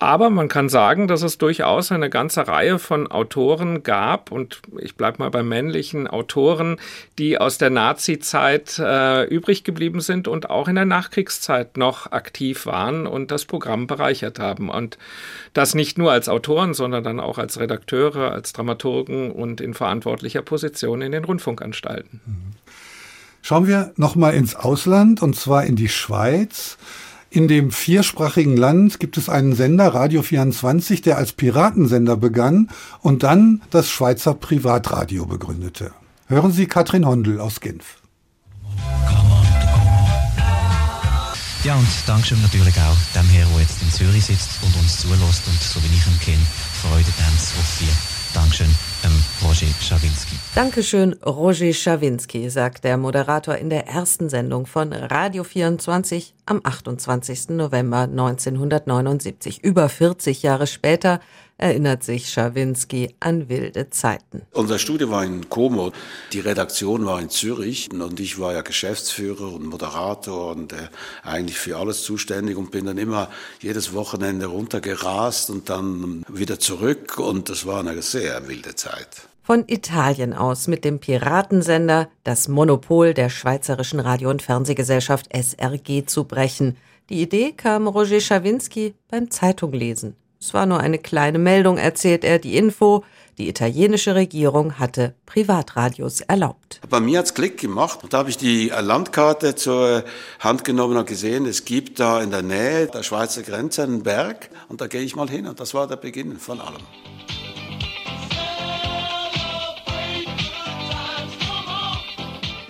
[0.00, 4.94] Aber man kann sagen, dass es durchaus eine ganze Reihe von Autoren gab, und ich
[4.94, 6.76] bleibe mal bei männlichen Autoren,
[7.18, 12.64] die aus der Nazi-Zeit äh, übrig geblieben sind und auch in der Nachkriegszeit noch aktiv
[12.64, 14.70] waren und das Programm bereichert haben.
[14.70, 14.98] Und
[15.52, 20.42] das nicht nur als Autoren, sondern dann auch als Redakteure, als Dramaturgen und in verantwortlicher
[20.42, 22.20] Position in den Rundfunkanstalten.
[23.42, 26.78] Schauen wir nochmal ins Ausland, und zwar in die Schweiz.
[27.30, 33.22] In dem viersprachigen Land gibt es einen Sender, Radio 24, der als Piratensender begann und
[33.22, 35.92] dann das Schweizer Privatradio begründete.
[36.26, 37.98] Hören Sie Katrin Hondel aus Genf.
[41.64, 45.46] Ja, und Dankeschön natürlich auch dem Herrn, der jetzt in Zürich sitzt und uns zulässt
[45.48, 46.46] und so wie ich ihn kenne,
[46.80, 47.92] Freude auf vier.
[48.32, 48.70] Dankeschön,
[49.04, 50.36] ähm, Roger Schawinski.
[50.54, 57.50] Dankeschön, Roger Schawinski, sagt der Moderator in der ersten Sendung von Radio 24 am 28.
[57.50, 59.62] November 1979.
[59.62, 61.20] Über 40 Jahre später
[61.58, 64.42] erinnert sich Schawinski an wilde Zeiten.
[64.52, 65.92] Unser Studio war in Como,
[66.32, 70.88] die Redaktion war in Zürich und ich war ja Geschäftsführer und Moderator und äh,
[71.22, 73.28] eigentlich für alles zuständig und bin dann immer
[73.60, 79.64] jedes Wochenende runtergerast und dann wieder zurück und das war eine sehr wilde Zeit von
[79.66, 86.76] Italien aus mit dem Piratensender das Monopol der Schweizerischen Radio- und Fernsehgesellschaft SRG zu brechen.
[87.08, 90.16] Die Idee kam Roger Schawinski beim Zeitunglesen.
[90.40, 93.04] Es war nur eine kleine Meldung, erzählt er, die Info.
[93.38, 96.80] Die italienische Regierung hatte Privatradios erlaubt.
[96.90, 100.04] Bei mir hat's Klick gemacht und da habe ich die Landkarte zur
[100.40, 104.50] Hand genommen und gesehen, es gibt da in der Nähe der Schweizer Grenze einen Berg
[104.68, 106.82] und da gehe ich mal hin und das war der Beginn von allem.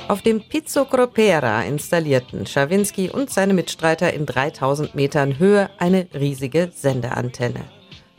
[0.09, 6.73] Auf dem Pizzo Gropera installierten Schawinski und seine Mitstreiter in 3000 Metern Höhe eine riesige
[6.75, 7.61] Sendeantenne.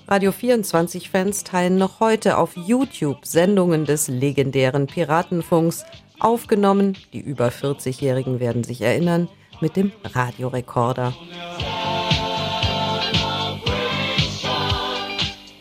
[0.07, 5.83] Radio 24-Fans teilen noch heute auf YouTube Sendungen des legendären Piratenfunks,
[6.19, 9.27] aufgenommen, die über 40-Jährigen werden sich erinnern,
[9.59, 11.15] mit dem Radiorekorder.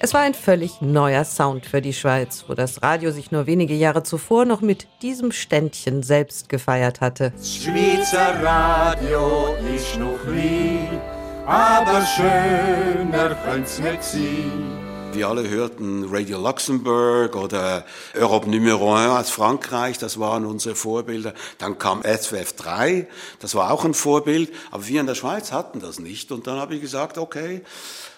[0.09, 3.75] Es war ein völlig neuer Sound für die Schweiz, wo das Radio sich nur wenige
[3.75, 7.35] Jahre zuvor noch mit diesem Ständchen selbst gefeiert hatte.
[7.37, 10.99] Das Schweizer Radio ist noch klein,
[11.45, 14.88] aber schöner könnte nicht sein.
[15.19, 21.35] Wir alle hörten Radio Luxemburg oder Europe Numero 1 aus Frankreich, das waren unsere Vorbilder.
[21.59, 23.09] Dann kam SWF 3,
[23.41, 26.31] das war auch ein Vorbild, aber wir in der Schweiz hatten das nicht.
[26.31, 27.63] Und dann habe ich gesagt, okay,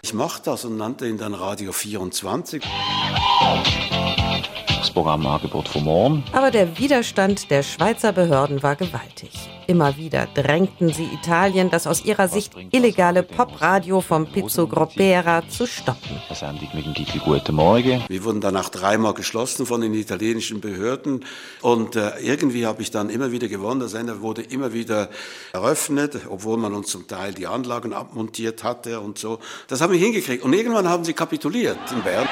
[0.03, 2.63] ich mache das und nannte ihn dann Radio 24.
[4.81, 6.25] Das Programmangebot von morgen.
[6.33, 9.31] Aber der Widerstand der Schweizer Behörden war gewaltig.
[9.66, 15.66] Immer wieder drängten sie Italien, das aus ihrer Sicht illegale Popradio vom Pizzo Gropera zu
[15.66, 16.19] stoppen.
[16.27, 18.03] Eine Sendung mit dem Titel Guten Morgen.
[18.09, 21.27] Wir wurden danach dreimal geschlossen von den italienischen Behörden
[21.61, 23.81] und äh, irgendwie habe ich dann immer wieder gewonnen.
[23.81, 25.11] Der Sender wurde immer wieder
[25.53, 29.40] eröffnet, obwohl man uns zum Teil die Anlagen abmontiert hatte und so.
[29.69, 32.27] Das haben wir hingekriegt und irgendwann haben sie kapituliert in Bern.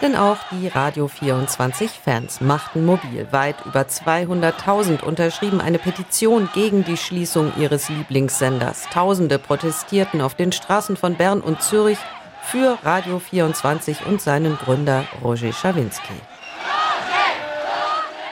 [0.00, 3.26] Denn auch die Radio 24 Fans machten mobil.
[3.32, 8.84] Weit über 200.000 unterschrieben eine Petition gegen die Schließung ihres Lieblingssenders.
[8.92, 11.98] Tausende protestierten auf den Straßen von Bern und Zürich
[12.42, 16.14] für Radio 24 und seinen Gründer Roger Schawinski.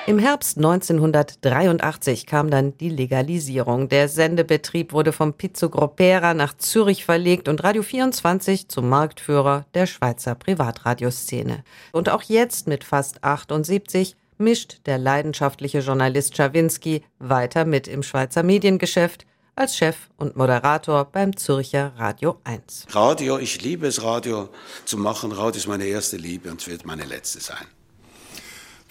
[0.07, 3.89] Im Herbst 1983 kam dann die Legalisierung.
[3.89, 9.87] Der Sendebetrieb wurde vom Pizzo Gropera nach Zürich verlegt und Radio 24 zum Marktführer der
[9.87, 11.65] Schweizer Privatradioszene.
[11.91, 18.45] Und auch jetzt mit fast 78 mischt der leidenschaftliche Journalist Schawinski weiter mit im Schweizer
[18.45, 22.87] Mediengeschäft als Chef und Moderator beim Zürcher Radio 1.
[22.91, 24.51] Radio, ich liebe es, Radio
[24.85, 25.33] zu machen.
[25.33, 27.67] Radio ist meine erste Liebe und wird meine letzte sein.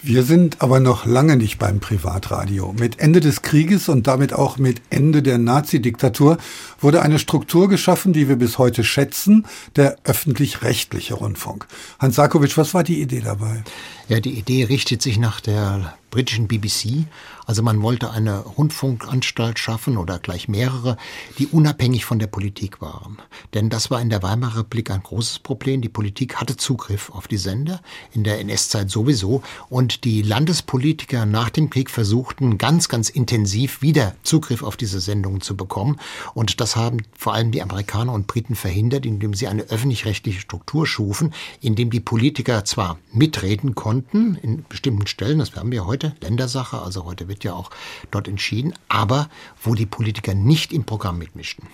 [0.02, 2.74] Wir sind aber noch lange nicht beim Privatradio.
[2.78, 6.36] Mit Ende des Krieges und damit auch mit Ende der Nazi-Diktatur
[6.80, 11.66] wurde eine Struktur geschaffen, die wir bis heute schätzen, der öffentlich-rechtliche Rundfunk.
[11.98, 13.64] Hans Sarkovic, was war die Idee dabei?
[14.08, 17.06] Ja, die Idee richtet sich nach der britischen BBC.
[17.46, 20.96] Also man wollte eine Rundfunkanstalt schaffen oder gleich mehrere,
[21.38, 23.18] die unabhängig von der Politik waren.
[23.54, 25.80] Denn das war in der Weimarer Republik ein großes Problem.
[25.80, 27.80] Die Politik hatte Zugriff auf die Sender,
[28.12, 29.42] in der NS-Zeit sowieso.
[29.68, 35.40] Und die Landespolitiker nach dem Krieg versuchten ganz, ganz intensiv wieder Zugriff auf diese Sendungen
[35.40, 36.00] zu bekommen.
[36.34, 40.86] Und das haben vor allem die Amerikaner und Briten verhindert, indem sie eine öffentlich-rechtliche Struktur
[40.86, 46.82] schufen, indem die Politiker zwar mitreden konnten in bestimmten Stellen, das haben wir heute, Ländersache,
[46.82, 47.70] also heute wird wird ja auch
[48.10, 49.28] dort entschieden, aber
[49.62, 51.68] wo die Politiker nicht im Programm mitmischten.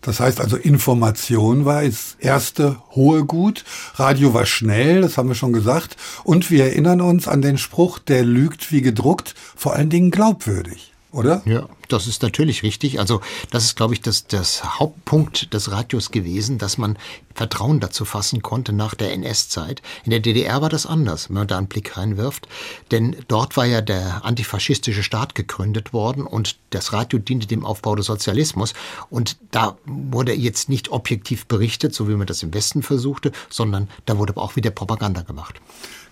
[0.00, 3.64] Das heißt also, Information war das erste hohe Gut.
[3.94, 5.96] Radio war schnell, das haben wir schon gesagt.
[6.24, 10.94] Und wir erinnern uns an den Spruch, der lügt wie gedruckt, vor allen Dingen glaubwürdig
[11.14, 11.42] oder?
[11.46, 12.98] Ja, das ist natürlich richtig.
[12.98, 13.20] Also
[13.50, 16.98] das ist, glaube ich, das, das Hauptpunkt des Radios gewesen, dass man
[17.34, 19.82] Vertrauen dazu fassen konnte nach der NS-Zeit.
[20.04, 22.46] In der DDR war das anders, wenn man da einen Blick reinwirft.
[22.90, 27.96] Denn dort war ja der antifaschistische Staat gegründet worden und das Radio diente dem Aufbau
[27.96, 28.74] des Sozialismus.
[29.10, 33.88] Und da wurde jetzt nicht objektiv berichtet, so wie man das im Westen versuchte, sondern
[34.06, 35.60] da wurde auch wieder Propaganda gemacht.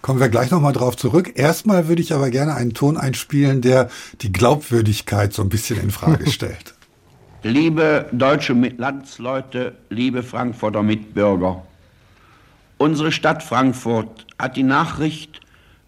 [0.03, 1.31] Kommen wir gleich nochmal drauf zurück.
[1.37, 3.89] Erstmal würde ich aber gerne einen Ton einspielen, der
[4.21, 6.75] die Glaubwürdigkeit so ein bisschen in Frage stellt.
[7.43, 11.63] Liebe deutsche Landsleute, liebe Frankfurter Mitbürger,
[12.79, 15.41] unsere Stadt Frankfurt hat die Nachricht,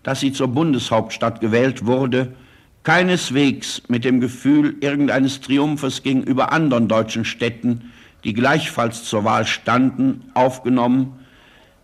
[0.02, 2.34] dass sie zur Bundeshauptstadt gewählt wurde,
[2.82, 7.92] keineswegs mit dem Gefühl irgendeines Triumphes gegenüber anderen deutschen Städten,
[8.24, 11.18] die gleichfalls zur Wahl standen, aufgenommen,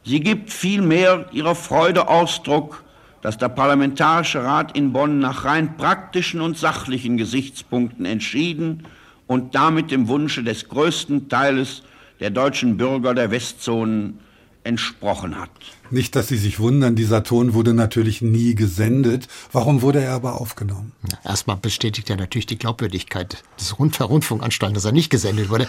[0.03, 2.83] Sie gibt vielmehr ihrer Freude Ausdruck,
[3.23, 8.85] dass der Parlamentarische Rat in Bonn nach rein praktischen und sachlichen Gesichtspunkten entschieden
[9.27, 11.83] und damit dem Wunsche des größten Teiles
[12.21, 14.19] der deutschen Bürger der Westzonen
[14.65, 15.51] entsprochen hat.
[15.91, 19.27] Nicht, dass Sie sich wundern, dieser Ton wurde natürlich nie gesendet.
[19.53, 20.93] Warum wurde er aber aufgenommen?
[21.25, 25.67] Erstmal bestätigt er natürlich die Glaubwürdigkeit des Rund Rundfunkanstalten, dass er nicht gesendet wurde.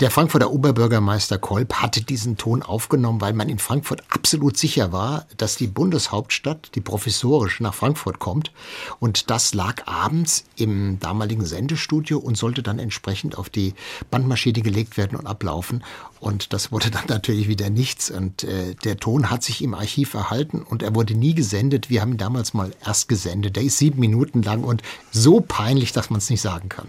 [0.00, 5.26] Der Frankfurter Oberbürgermeister Kolb hatte diesen Ton aufgenommen, weil man in Frankfurt absolut sicher war,
[5.36, 8.52] dass die Bundeshauptstadt, die professorisch nach Frankfurt kommt.
[9.00, 13.74] Und das lag abends im damaligen Sendestudio und sollte dann entsprechend auf die
[14.10, 15.82] Bandmaschine gelegt werden und ablaufen.
[16.20, 18.10] Und das wurde dann natürlich wieder nichts.
[18.10, 21.88] Und äh, der Ton hat sich sich im Archiv erhalten und er wurde nie gesendet.
[21.88, 23.56] Wir haben ihn damals mal erst gesendet.
[23.56, 26.86] Der ist sieben Minuten lang und so peinlich, dass man es nicht sagen kann.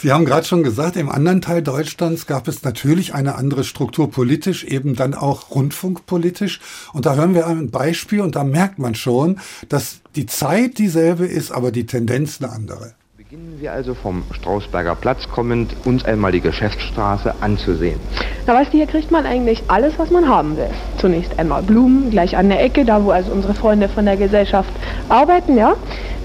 [0.00, 4.10] Sie haben gerade schon gesagt, im anderen Teil Deutschlands gab es natürlich eine andere Struktur
[4.10, 6.60] politisch, eben dann auch rundfunkpolitisch.
[6.92, 11.26] Und da hören wir ein Beispiel und da merkt man schon, dass die Zeit dieselbe
[11.26, 12.94] ist, aber die Tendenz eine andere.
[13.30, 18.00] Beginnen wir also vom Strausberger Platz kommend, uns einmal die Geschäftsstraße anzusehen.
[18.46, 20.70] Na weißt du, hier kriegt man eigentlich alles, was man haben will.
[20.96, 24.70] Zunächst einmal Blumen, gleich an der Ecke, da wo also unsere Freunde von der Gesellschaft
[25.10, 25.74] arbeiten, ja.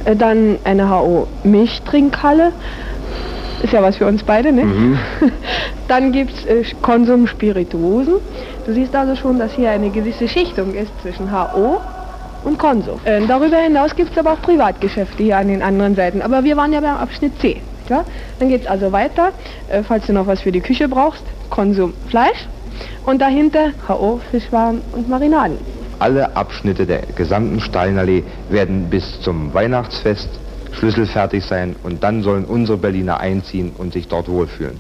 [0.06, 2.54] Äh, dann eine HO Milchtrinkhalle.
[3.62, 4.64] Ist ja was für uns beide, ne?
[4.64, 5.00] Mhm.
[5.90, 8.14] Dann gibt es äh, Konsum Spirituosen.
[8.66, 11.82] Du siehst also schon, dass hier eine gewisse Schichtung ist zwischen HO
[12.44, 13.00] und Konsum.
[13.06, 16.22] Äh, darüber hinaus gibt es aber auch Privatgeschäfte hier an den anderen Seiten.
[16.22, 17.62] Aber wir waren ja beim Abschnitt C.
[17.90, 18.06] Ja?
[18.40, 19.32] Dann geht es also weiter,
[19.70, 22.48] äh, falls du noch was für die Küche brauchst, Konsum Fleisch
[23.06, 25.58] und dahinter HO, Fischwaren und Marinaden.
[26.00, 30.30] Alle Abschnitte der gesamten Steinallee werden bis zum Weihnachtsfest
[30.74, 34.80] schlüsselfertig sein und dann sollen unsere Berliner einziehen und sich dort wohlfühlen.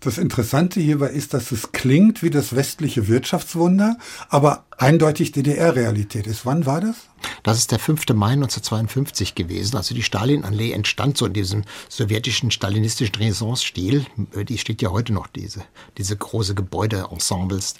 [0.00, 3.96] Das Interessante hierbei ist, dass es klingt wie das westliche Wirtschaftswunder,
[4.28, 6.44] aber eindeutig DDR-Realität ist.
[6.44, 6.96] Wann war das?
[7.42, 8.08] Das ist der 5.
[8.14, 9.76] Mai 1952 gewesen.
[9.76, 14.06] Also die Stalinallee entstand so in diesem sowjetischen stalinistischen Renaissance-Stil.
[14.16, 15.62] Die steht ja heute noch, diese,
[15.96, 17.76] diese große Gebäudeensembles.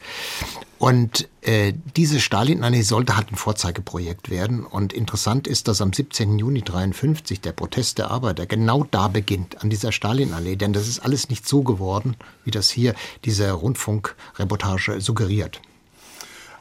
[0.78, 4.64] Und äh, diese Stalinallee sollte halt ein Vorzeigeprojekt werden.
[4.64, 6.38] Und interessant ist, dass am 17.
[6.38, 10.56] Juni 1953 der Protest der Arbeiter genau da beginnt, an dieser Stalinallee.
[10.56, 15.60] Denn das ist alles nicht so geworden, wie das hier diese Rundfunkreportage suggeriert.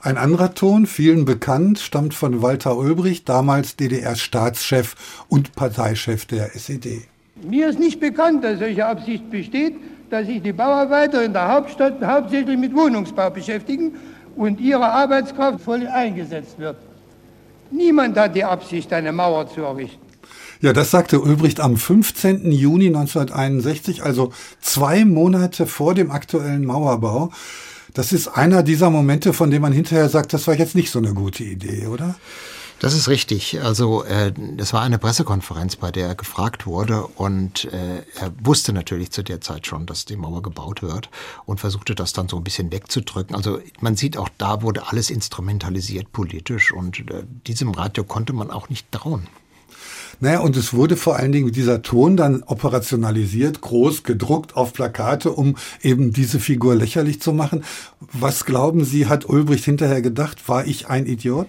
[0.06, 4.96] Ein anderer Ton, vielen bekannt, stammt von Walter Ulbricht, damals DDR-Staatschef
[5.30, 7.08] und Parteichef der SED.
[7.41, 9.74] Mir ist nicht bekannt, dass solche Absicht besteht,
[10.12, 13.96] dass sich die Bauarbeiter in der Hauptstadt hauptsächlich mit Wohnungsbau beschäftigen
[14.36, 16.78] und ihre Arbeitskraft voll eingesetzt wird.
[17.72, 20.06] Niemand hat die Absicht, eine Mauer zu errichten.
[20.62, 22.52] Ja, das sagte Ulbricht am 15.
[22.52, 27.32] Juni 1961, also zwei Monate vor dem aktuellen Mauerbau.
[27.96, 31.00] Das ist einer dieser Momente, von denen man hinterher sagt, das war jetzt nicht so
[31.00, 32.16] eine gute Idee, oder?
[32.80, 33.62] Das ist richtig.
[33.64, 38.74] Also äh, das war eine Pressekonferenz, bei der er gefragt wurde und äh, er wusste
[38.74, 41.10] natürlich zu der Zeit schon, dass die Mauer gebaut wird
[41.46, 43.34] und versuchte das dann so ein bisschen wegzudrücken.
[43.34, 48.52] Also man sieht auch, da wurde alles instrumentalisiert politisch und äh, diesem Radio konnte man
[48.52, 49.28] auch nicht trauen.
[50.19, 55.32] Naja, und es wurde vor allen Dingen dieser Ton dann operationalisiert, groß gedruckt auf Plakate,
[55.32, 57.63] um eben diese Figur lächerlich zu machen.
[57.99, 60.47] Was glauben Sie, hat Ulbricht hinterher gedacht?
[60.47, 61.47] War ich ein Idiot?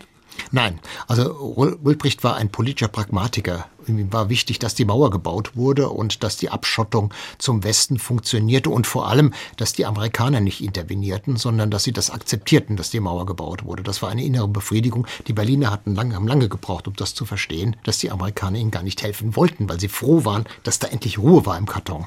[0.50, 1.34] Nein, also
[1.82, 3.66] Ulbricht war ein politischer Pragmatiker.
[3.88, 8.70] Ihm war wichtig, dass die Mauer gebaut wurde und dass die Abschottung zum Westen funktionierte
[8.70, 13.00] und vor allem, dass die Amerikaner nicht intervenierten, sondern dass sie das akzeptierten, dass die
[13.00, 13.82] Mauer gebaut wurde.
[13.82, 15.06] Das war eine innere Befriedigung.
[15.26, 18.70] Die Berliner hatten lange, haben lange gebraucht, um das zu verstehen, dass die Amerikaner ihnen
[18.70, 22.06] gar nicht helfen wollten, weil sie froh waren, dass da endlich Ruhe war im Karton.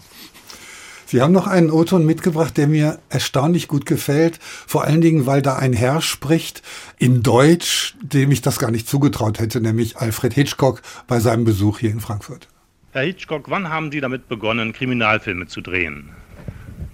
[1.09, 4.37] Sie haben noch einen O-Ton mitgebracht, der mir erstaunlich gut gefällt.
[4.39, 6.61] Vor allen Dingen, weil da ein Herr spricht
[6.99, 11.79] in Deutsch, dem ich das gar nicht zugetraut hätte, nämlich Alfred Hitchcock bei seinem Besuch
[11.79, 12.47] hier in Frankfurt.
[12.91, 16.11] Herr Hitchcock, wann haben Sie damit begonnen, Kriminalfilme zu drehen?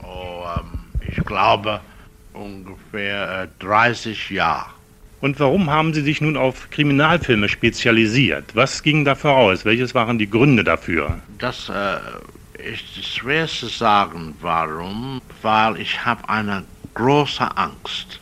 [0.02, 1.82] Oh, ähm, ich glaube
[2.32, 4.68] ungefähr äh, 30 Jahre.
[5.20, 8.56] Und warum haben Sie sich nun auf Kriminalfilme spezialisiert?
[8.56, 9.66] Was ging da voraus?
[9.66, 11.20] Welches waren die Gründe dafür?
[11.38, 11.98] Das äh,
[12.66, 16.64] ist schwer zu sagen, warum, weil ich habe eine
[16.96, 18.20] große Angst.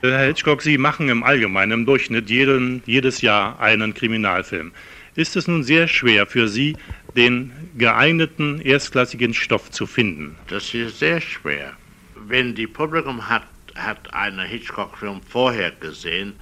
[0.00, 4.72] Herr Hitchcock, Sie machen im Allgemeinen im Durchschnitt jeden, jedes Jahr einen Kriminalfilm.
[5.14, 6.76] Ist es nun sehr schwer für Sie,
[7.16, 10.36] den geeigneten erstklassigen Stoff zu finden?
[10.48, 11.72] Das ist sehr schwer.
[12.16, 16.34] Wenn die Publikum hat, hat einen Hitchcock-Film vorher gesehen,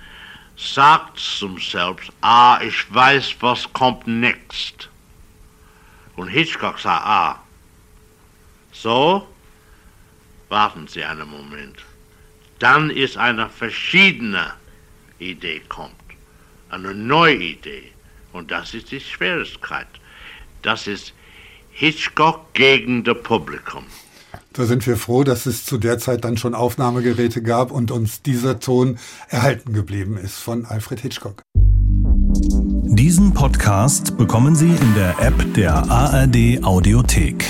[0.56, 4.88] sagt zum selbst, ah, ich weiß, was kommt next.
[6.16, 7.40] Und Hitchcock sagt, ah,
[8.72, 9.26] so,
[10.48, 11.76] warten Sie einen Moment.
[12.58, 14.52] Dann ist eine verschiedene
[15.18, 15.94] Idee kommt,
[16.70, 17.92] eine neue Idee.
[18.32, 19.88] Und das ist die Schwierigkeit.
[20.62, 21.12] Das ist
[21.70, 23.84] Hitchcock gegen das Publikum.
[24.52, 28.22] Da sind wir froh, dass es zu der Zeit dann schon Aufnahmegeräte gab und uns
[28.22, 28.98] dieser Ton
[29.28, 31.42] erhalten geblieben ist von Alfred Hitchcock.
[32.94, 37.42] Diesen Podcast bekommen Sie in der App der ARD Audiothek.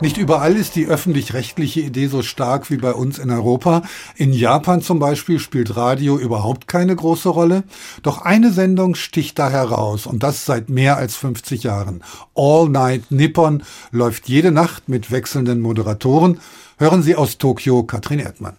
[0.00, 3.82] Nicht überall ist die öffentlich-rechtliche Idee so stark wie bei uns in Europa.
[4.16, 7.62] In Japan zum Beispiel spielt Radio überhaupt keine große Rolle.
[8.02, 12.02] Doch eine Sendung sticht da heraus und das seit mehr als 50 Jahren.
[12.34, 16.40] All Night Nippon läuft jede Nacht mit wechselnden Moderatoren.
[16.76, 18.56] Hören Sie aus Tokio Katrin Erdmann.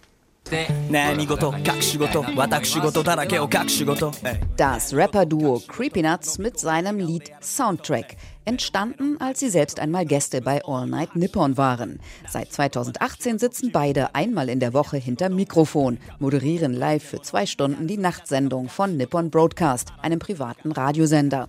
[4.56, 10.64] Das Rapper-Duo Creepy Nuts mit seinem Lied Soundtrack entstanden, als sie selbst einmal Gäste bei
[10.64, 12.00] All Night Nippon waren.
[12.26, 17.86] Seit 2018 sitzen beide einmal in der Woche hinter Mikrofon, moderieren live für zwei Stunden
[17.86, 21.48] die Nachtsendung von Nippon Broadcast, einem privaten Radiosender.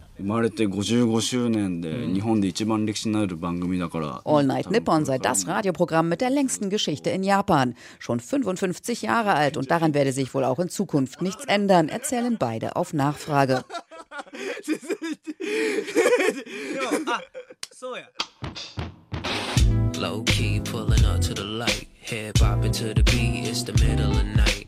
[4.26, 7.76] All Night Nippon sei das Radioprogramm mit der längsten Geschichte in Japan.
[8.00, 12.38] Schon 55 Jahre alt und daran werde sich wohl auch in Zukunft nichts ändern, erzählen
[12.38, 13.64] beide auf Nachfrage.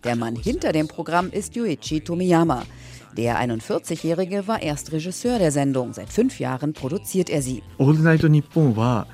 [0.04, 2.64] Der Mann hinter dem Programm ist Yuichi Tomiyama.
[3.18, 5.94] Der 41-Jährige war erst Regisseur der Sendung.
[5.94, 7.62] Seit fünf Jahren produziert er sie.
[7.78, 9.08] All Night Nippon war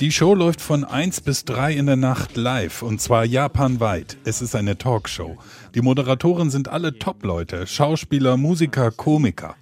[0.00, 4.18] die Show läuft von 1 bis 3 in der Nacht live und zwar japanweit.
[4.24, 5.38] Es ist eine Talkshow.
[5.74, 9.54] Die Moderatoren sind alle Top-Leute, Schauspieler, Musiker, Komiker.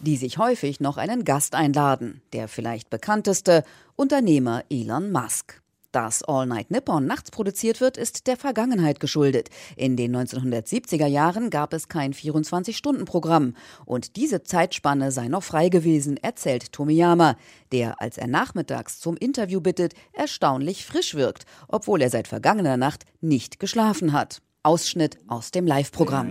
[0.00, 2.22] Die sich häufig noch einen Gast einladen.
[2.32, 3.64] Der vielleicht bekannteste
[3.94, 5.60] Unternehmer Elon Musk.
[5.96, 9.48] Dass All Night Nippon nachts produziert wird, ist der Vergangenheit geschuldet.
[9.76, 13.54] In den 1970er Jahren gab es kein 24-Stunden-Programm.
[13.86, 17.36] Und diese Zeitspanne sei noch frei gewesen, erzählt Tomiyama,
[17.72, 23.06] der, als er nachmittags zum Interview bittet, erstaunlich frisch wirkt, obwohl er seit vergangener Nacht
[23.22, 24.42] nicht geschlafen hat.
[24.62, 26.28] Ausschnitt aus dem Live-Programm.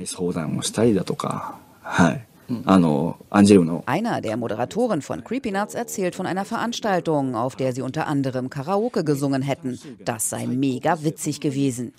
[3.87, 8.50] Einer der Moderatoren von Creepy Nuts erzählt von einer Veranstaltung, auf der sie unter anderem
[8.50, 9.78] Karaoke gesungen hätten.
[10.04, 11.92] Das sei mega witzig gewesen.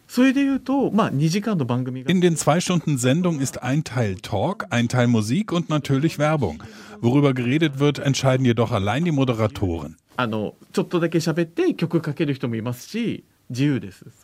[2.07, 6.61] In den zwei Stunden Sendung ist ein Teil Talk, ein Teil Musik und natürlich Werbung.
[6.99, 9.95] Worüber geredet wird, entscheiden jedoch allein die Moderatoren.
[10.17, 13.23] あのちょっとだけ喋って曲かける人もいますし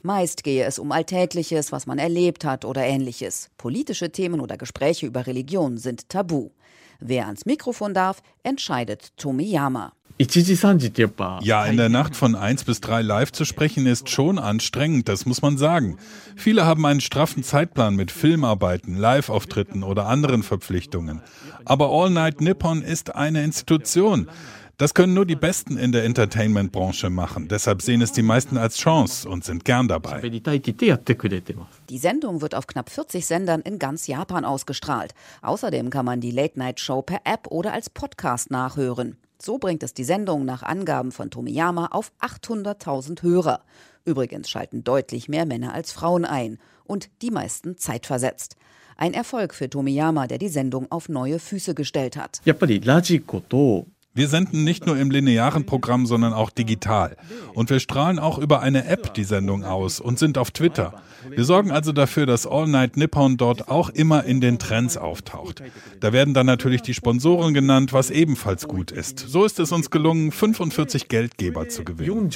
[0.02, 3.50] Meist gehe es um Alltägliches, was man erlebt hat oder ähnliches.
[3.56, 6.50] Politische Themen oder Gespräche über Religion sind tabu.
[7.00, 9.92] Wer ans Mikrofon darf, entscheidet Tomiyama.
[11.42, 15.26] Ja, in der Nacht von 1 bis 3 live zu sprechen ist schon anstrengend, das
[15.26, 15.96] muss man sagen.
[16.36, 21.22] Viele haben einen straffen Zeitplan mit Filmarbeiten, Live-Auftritten oder anderen Verpflichtungen.
[21.64, 24.28] Aber All Night Nippon ist eine Institution.
[24.78, 27.46] Das können nur die Besten in der Entertainment-Branche machen.
[27.48, 30.20] Deshalb sehen es die meisten als Chance und sind gern dabei.
[31.88, 35.14] Die Sendung wird auf knapp 40 Sendern in ganz Japan ausgestrahlt.
[35.42, 39.18] Außerdem kann man die Late-Night-Show per App oder als Podcast nachhören.
[39.40, 43.62] So bringt es die Sendung nach Angaben von Tomiyama auf 800.000 Hörer.
[44.04, 48.56] Übrigens schalten deutlich mehr Männer als Frauen ein und die meisten zeitversetzt.
[48.96, 52.40] Ein Erfolg für Tomiyama, der die Sendung auf neue Füße gestellt hat.
[54.14, 57.16] Wir senden nicht nur im linearen Programm, sondern auch digital.
[57.54, 61.02] Und wir strahlen auch über eine App die Sendung aus und sind auf Twitter.
[61.30, 65.62] Wir sorgen also dafür, dass All Night Nippon dort auch immer in den Trends auftaucht.
[66.00, 69.18] Da werden dann natürlich die Sponsoren genannt, was ebenfalls gut ist.
[69.18, 72.30] So ist es uns gelungen, 45 Geldgeber zu gewinnen.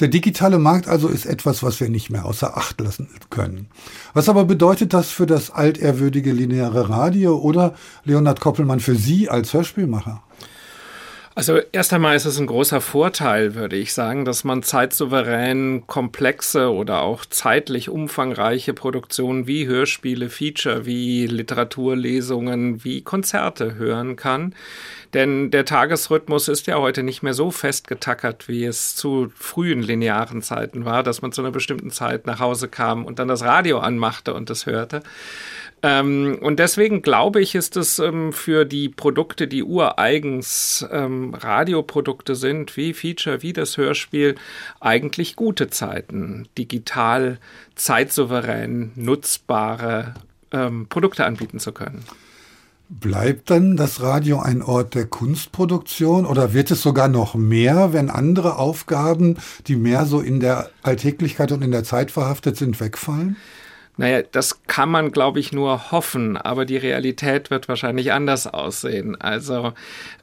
[0.00, 3.68] Der digitale Markt also ist etwas, was wir nicht mehr außer Acht lassen können.
[4.14, 7.74] Was aber bedeutet das für das altehrwürdige lineare Radio oder
[8.04, 10.22] Leonhard Koppelmann für Sie als Hörspielmacher?
[11.34, 16.70] Also erst einmal ist es ein großer Vorteil, würde ich sagen, dass man zeitsouverän komplexe
[16.70, 24.54] oder auch zeitlich umfangreiche Produktionen wie Hörspiele, Feature, wie Literaturlesungen, wie Konzerte hören kann.
[25.14, 30.40] Denn der Tagesrhythmus ist ja heute nicht mehr so festgetackert, wie es zu frühen linearen
[30.40, 33.78] Zeiten war, dass man zu einer bestimmten Zeit nach Hause kam und dann das Radio
[33.78, 35.02] anmachte und das hörte.
[35.82, 42.34] Ähm, und deswegen glaube ich, ist es ähm, für die Produkte, die ureigens ähm, Radioprodukte
[42.34, 44.36] sind, wie Feature, wie das Hörspiel,
[44.80, 47.38] eigentlich gute Zeiten, digital,
[47.74, 50.14] zeitsouverän nutzbare
[50.52, 52.04] ähm, Produkte anbieten zu können.
[53.00, 58.10] Bleibt dann das Radio ein Ort der Kunstproduktion oder wird es sogar noch mehr, wenn
[58.10, 63.36] andere Aufgaben, die mehr so in der Alltäglichkeit und in der Zeit verhaftet sind, wegfallen?
[63.98, 69.20] Naja, das kann man, glaube ich, nur hoffen, aber die Realität wird wahrscheinlich anders aussehen.
[69.20, 69.74] Also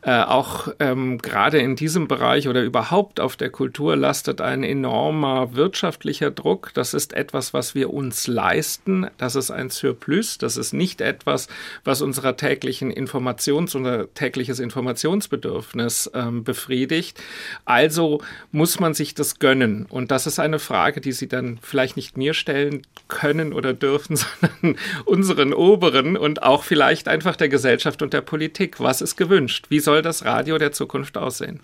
[0.01, 5.55] äh, auch ähm, gerade in diesem Bereich oder überhaupt auf der Kultur lastet ein enormer
[5.55, 6.71] wirtschaftlicher Druck.
[6.73, 9.07] Das ist etwas, was wir uns leisten.
[9.17, 10.39] Das ist ein Surplus.
[10.39, 11.47] Das ist nicht etwas,
[11.83, 17.21] was unserer täglichen Informations- unser tägliches Informationsbedürfnis ähm, befriedigt.
[17.65, 19.85] Also muss man sich das gönnen.
[19.89, 24.15] Und das ist eine Frage, die Sie dann vielleicht nicht mir stellen können oder dürfen,
[24.61, 28.79] sondern unseren Oberen und auch vielleicht einfach der Gesellschaft und der Politik.
[28.79, 29.65] Was ist gewünscht?
[29.69, 31.59] Wie soll das Radio der Zukunft aussehen?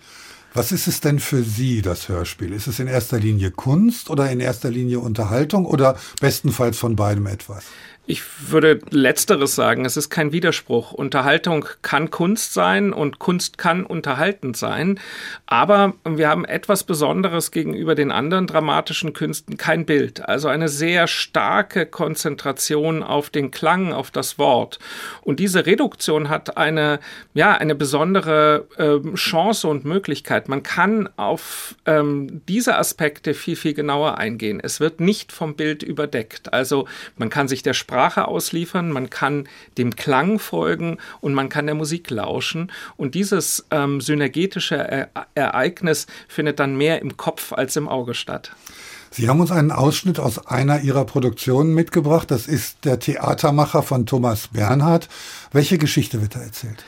[0.54, 2.52] Was ist es denn für Sie, das Hörspiel?
[2.52, 7.26] Ist es in erster Linie Kunst oder in erster Linie Unterhaltung oder bestenfalls von beidem
[7.26, 7.64] etwas?
[8.08, 10.92] Ich würde letzteres sagen, es ist kein Widerspruch.
[10.92, 15.00] Unterhaltung kann Kunst sein und Kunst kann unterhaltend sein,
[15.46, 21.08] aber wir haben etwas Besonderes gegenüber den anderen dramatischen Künsten, kein Bild, also eine sehr
[21.08, 24.78] starke Konzentration auf den Klang, auf das Wort.
[25.22, 27.00] Und diese Reduktion hat eine,
[27.34, 30.48] ja, eine besondere ähm, Chance und Möglichkeit.
[30.48, 34.60] Man kann auf ähm, diese Aspekte viel, viel genauer eingehen.
[34.62, 36.52] Es wird nicht vom Bild überdeckt.
[36.52, 36.86] Also
[37.16, 41.64] man kann sich der Sprache Sprache ausliefern, man kann dem Klang folgen und man kann
[41.64, 42.70] der Musik lauschen.
[42.98, 48.52] Und dieses ähm, synergetische e Ereignis findet dann mehr im Kopf als im Auge statt.
[49.10, 52.30] Sie haben uns einen Ausschnitt aus einer Ihrer Produktionen mitgebracht.
[52.30, 55.08] Das ist der Theatermacher von Thomas Bernhard.
[55.52, 56.84] Welche Geschichte wird da erzählt?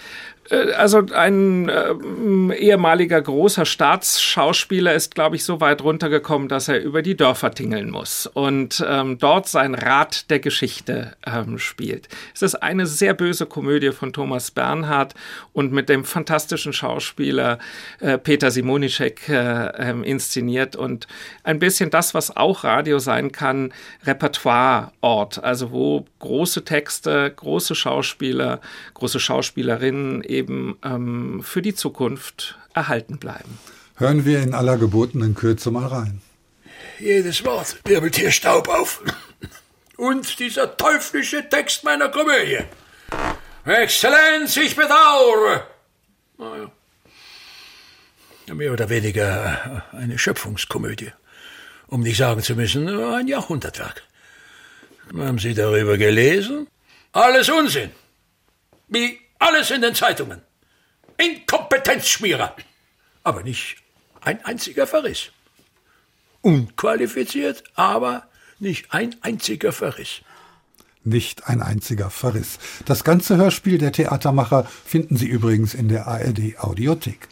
[0.50, 6.80] Äh, also ein äh, ehemaliger großer Staatsschauspieler ist, glaube ich, so weit runtergekommen, dass er
[6.82, 12.08] über die Dörfer tingeln muss und ähm, dort sein Rat der Geschichte ähm, spielt.
[12.34, 15.14] Es ist eine sehr böse Komödie von Thomas Bernhard
[15.52, 17.58] und mit dem fantastischen Schauspieler
[18.00, 21.06] äh, Peter Simonischek äh, ähm, inszeniert und
[21.44, 23.72] ein bisschen das, was auch Radio sein kann,
[24.04, 28.60] Repertoireort, also wo große Texte, große Schauspieler,
[28.94, 33.58] große Schauspielerinnen eben ähm, für die Zukunft erhalten bleiben.
[33.96, 36.20] Hören wir in aller gebotenen Kürze mal rein.
[37.00, 39.02] Jedes Wort wirbelt hier Staub auf.
[39.96, 42.60] Und dieser teuflische Text meiner Komödie.
[43.64, 45.66] Exzellenz, ich bedauere.
[46.38, 46.70] Naja.
[48.54, 51.12] Mehr oder weniger eine Schöpfungskomödie.
[51.88, 54.02] um nicht sagen zu müssen, ein Jahrhundertwerk.
[55.16, 56.68] Haben Sie darüber gelesen?
[57.12, 57.90] Alles Unsinn.
[58.88, 60.42] Wie alles in den Zeitungen.
[61.16, 62.54] Inkompetenzschmierer.
[63.24, 63.76] Aber nicht
[64.20, 65.30] ein einziger Verriss.
[66.42, 68.28] Unqualifiziert, aber
[68.58, 70.22] nicht ein einziger Verriss.
[71.04, 72.58] Nicht ein einziger Verriss.
[72.84, 77.28] Das ganze Hörspiel der Theatermacher finden Sie übrigens in der ARD Audiothek.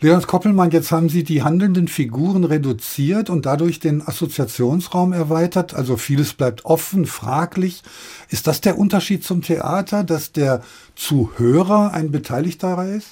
[0.00, 5.74] Leonard Koppelmann, jetzt haben Sie die handelnden Figuren reduziert und dadurch den Assoziationsraum erweitert.
[5.74, 7.82] Also vieles bleibt offen, fraglich.
[8.28, 10.62] Ist das der Unterschied zum Theater, dass der
[10.96, 13.08] Zuhörer ein Beteiligter ist?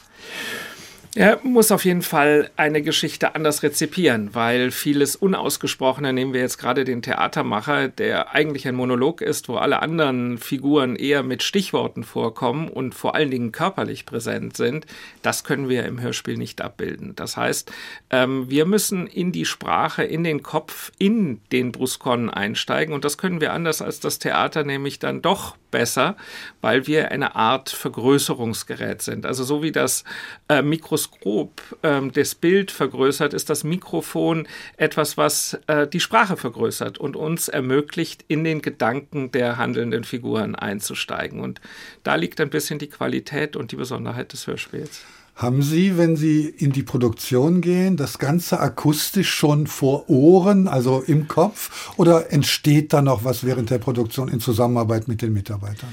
[1.14, 6.56] Er muss auf jeden Fall eine Geschichte anders rezipieren, weil vieles Unausgesprochene, nehmen wir jetzt
[6.56, 12.02] gerade den Theatermacher, der eigentlich ein Monolog ist, wo alle anderen Figuren eher mit Stichworten
[12.02, 14.86] vorkommen und vor allen Dingen körperlich präsent sind,
[15.20, 17.14] das können wir im Hörspiel nicht abbilden.
[17.14, 17.70] Das heißt,
[18.08, 23.18] ähm, wir müssen in die Sprache, in den Kopf, in den Bruskon einsteigen und das
[23.18, 26.16] können wir anders als das Theater nämlich dann doch besser,
[26.60, 29.26] weil wir eine Art Vergrößerungsgerät sind.
[29.26, 30.04] Also so wie das
[30.48, 30.62] äh,
[31.02, 34.46] Mikroskop ähm, das Bild vergrößert, ist das Mikrofon
[34.76, 40.54] etwas, was äh, die Sprache vergrößert und uns ermöglicht, in den Gedanken der handelnden Figuren
[40.54, 41.40] einzusteigen.
[41.40, 41.60] Und
[42.02, 45.02] da liegt ein bisschen die Qualität und die Besonderheit des Hörspiels.
[45.34, 51.02] Haben Sie, wenn Sie in die Produktion gehen, das Ganze akustisch schon vor Ohren, also
[51.06, 55.92] im Kopf, oder entsteht da noch was während der Produktion in Zusammenarbeit mit den Mitarbeitern?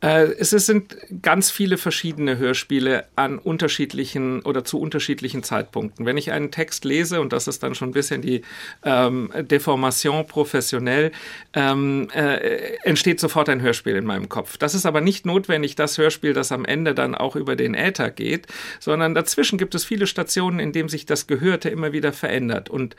[0.00, 6.06] Äh, es sind ganz viele verschiedene Hörspiele an unterschiedlichen oder zu unterschiedlichen Zeitpunkten.
[6.06, 8.42] Wenn ich einen Text lese, und das ist dann schon ein bisschen die
[8.84, 11.12] ähm, Deformation professionell,
[11.52, 14.56] ähm, äh, entsteht sofort ein Hörspiel in meinem Kopf.
[14.56, 18.10] Das ist aber nicht notwendig das Hörspiel, das am Ende dann auch über den Äther
[18.10, 18.46] geht,
[18.78, 22.70] sondern dazwischen gibt es viele Stationen, in denen sich das Gehörte immer wieder verändert.
[22.70, 22.96] Und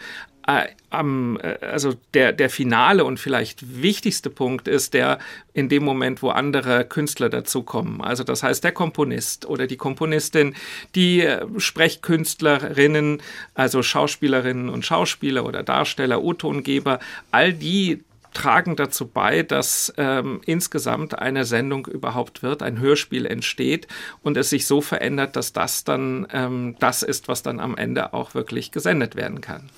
[0.47, 5.20] äh, am, äh, also der, der finale und vielleicht wichtigste Punkt ist der
[5.54, 8.02] in dem Moment, wo andere Künstler dazukommen.
[8.02, 10.54] Also das heißt, der Komponist oder die Komponistin,
[10.94, 13.24] die äh, Sprechkünstlerinnen,
[13.56, 17.00] also Schauspielerinnen und Schauspieler oder Darsteller, O-Tongeber,
[17.32, 23.88] all die tragen dazu bei, dass ähm, insgesamt eine Sendung überhaupt wird, ein Hörspiel entsteht
[24.22, 28.14] und es sich so verändert, dass das dann ähm, das ist, was dann am Ende
[28.14, 29.70] auch wirklich gesendet werden kann.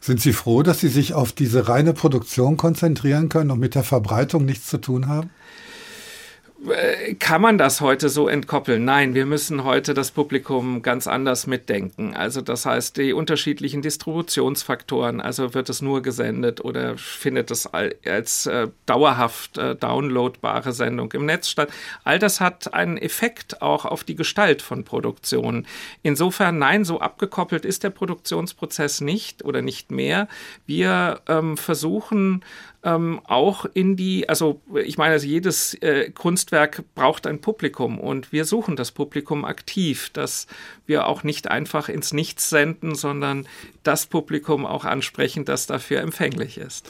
[0.00, 3.82] Sind Sie froh, dass Sie sich auf diese reine Produktion konzentrieren können und mit der
[3.82, 5.30] Verbreitung nichts zu tun haben?
[6.64, 8.84] Äh, kann man das heute so entkoppeln?
[8.84, 12.14] Nein, wir müssen heute das Publikum ganz anders mitdenken.
[12.14, 18.46] Also das heißt, die unterschiedlichen Distributionsfaktoren, also wird es nur gesendet oder findet es als
[18.46, 21.68] äh, dauerhaft äh, downloadbare Sendung im Netz statt.
[22.04, 25.66] All das hat einen Effekt auch auf die Gestalt von Produktionen.
[26.02, 30.26] Insofern, nein, so abgekoppelt ist der Produktionsprozess nicht oder nicht mehr.
[30.64, 32.42] Wir ähm, versuchen
[32.86, 38.30] ähm, auch in die, also ich meine, also jedes äh, Kunstwerk braucht ein Publikum und
[38.30, 40.46] wir suchen das Publikum aktiv, dass
[40.86, 43.48] wir auch nicht einfach ins Nichts senden, sondern
[43.82, 46.88] das Publikum auch ansprechen, das dafür empfänglich ist.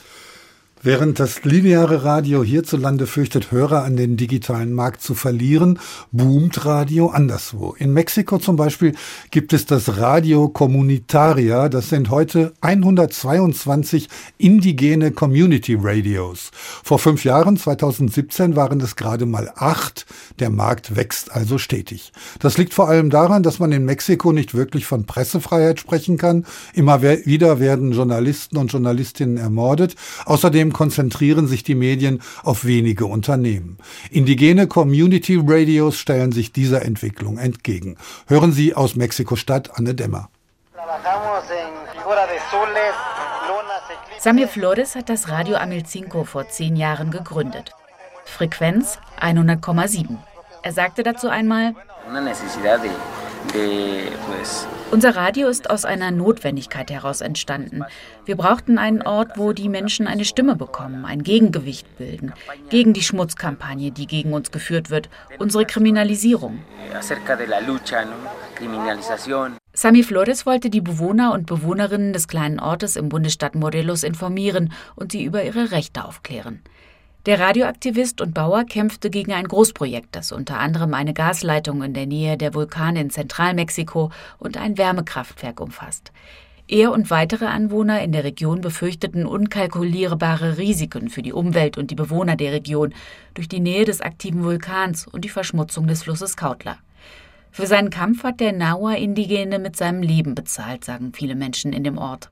[0.82, 5.78] Während das lineare Radio hierzulande fürchtet, Hörer an den digitalen Markt zu verlieren,
[6.12, 7.74] boomt Radio anderswo.
[7.78, 8.94] In Mexiko zum Beispiel
[9.30, 11.70] gibt es das Radio Comunitaria.
[11.70, 16.50] Das sind heute 122 indigene Community Radios.
[16.84, 20.04] Vor fünf Jahren, 2017, waren es gerade mal acht.
[20.38, 22.12] Der Markt wächst also stetig.
[22.38, 26.44] Das liegt vor allem daran, dass man in Mexiko nicht wirklich von Pressefreiheit sprechen kann.
[26.74, 29.96] Immer wieder werden Journalisten und Journalistinnen ermordet.
[30.26, 33.78] Außerdem konzentrieren sich die Medien auf wenige Unternehmen.
[34.10, 37.96] Indigene Community Radios stellen sich dieser Entwicklung entgegen.
[38.26, 40.28] Hören Sie aus Mexiko-Stadt Anne Dämmer.
[44.18, 47.72] Samir Flores hat das Radio Amilcinco vor zehn Jahren gegründet.
[48.24, 50.16] Frequenz 100,7.
[50.62, 51.74] Er sagte dazu einmal,
[54.90, 57.84] unser Radio ist aus einer Notwendigkeit heraus entstanden.
[58.24, 62.32] Wir brauchten einen Ort, wo die Menschen eine Stimme bekommen, ein Gegengewicht bilden,
[62.70, 65.08] gegen die Schmutzkampagne, die gegen uns geführt wird,
[65.38, 66.60] unsere Kriminalisierung.
[69.72, 75.12] Sami Flores wollte die Bewohner und Bewohnerinnen des kleinen Ortes im Bundesstaat Morelos informieren und
[75.12, 76.62] sie über ihre Rechte aufklären.
[77.26, 82.06] Der Radioaktivist und Bauer kämpfte gegen ein Großprojekt, das unter anderem eine Gasleitung in der
[82.06, 86.12] Nähe der Vulkane in Zentralmexiko und ein Wärmekraftwerk umfasst.
[86.68, 91.96] Er und weitere Anwohner in der Region befürchteten unkalkulierbare Risiken für die Umwelt und die
[91.96, 92.94] Bewohner der Region
[93.34, 96.78] durch die Nähe des aktiven Vulkans und die Verschmutzung des Flusses Kautler.
[97.50, 101.98] Für seinen Kampf hat der Naua-Indigene mit seinem Leben bezahlt, sagen viele Menschen in dem
[101.98, 102.30] Ort.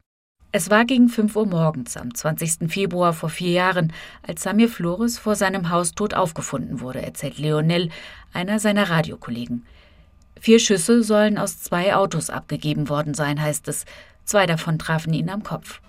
[0.57, 2.71] Es war gegen 5 Uhr morgens am 20.
[2.73, 3.93] Februar vor vier Jahren,
[4.23, 7.89] als Samir Flores vor seinem Haus tot aufgefunden wurde, erzählt Leonel,
[8.33, 9.67] einer seiner Radiokollegen.
[10.41, 13.85] Vier Schüsse sollen aus zwei Autos abgegeben worden sein, heißt es.
[14.25, 15.81] Zwei davon trafen ihn am Kopf.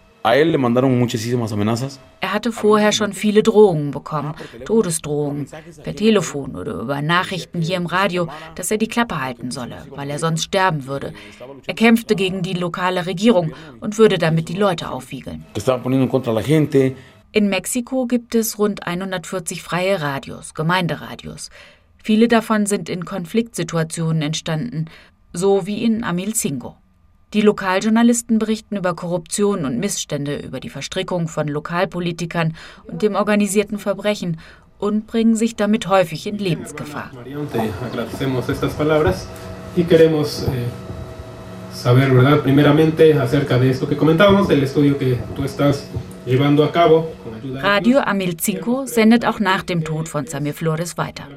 [2.21, 4.33] Er hatte vorher schon viele Drohungen bekommen,
[4.65, 5.47] Todesdrohungen,
[5.83, 10.09] per Telefon oder über Nachrichten hier im Radio, dass er die Klappe halten solle, weil
[10.09, 11.13] er sonst sterben würde.
[11.67, 15.45] Er kämpfte gegen die lokale Regierung und würde damit die Leute aufwiegeln.
[17.31, 21.49] In Mexiko gibt es rund 140 freie Radios, Gemeinderadios.
[22.01, 24.85] Viele davon sind in Konfliktsituationen entstanden,
[25.33, 26.77] so wie in Amilcingo.
[27.33, 32.55] Die Lokaljournalisten berichten über Korruption und Missstände, über die Verstrickung von Lokalpolitikern
[32.87, 34.39] und dem organisierten Verbrechen
[34.79, 37.11] und bringen sich damit häufig in Lebensgefahr.
[41.75, 42.41] saber, ¿verdad?
[42.41, 45.87] Primeramente acerca de esto que comentábamos, del estudio que tú estás
[46.25, 47.11] llevando a cabo.
[47.61, 51.27] Radio Amilcinco sendet auch nach dem Tod von Samir Flores weiter.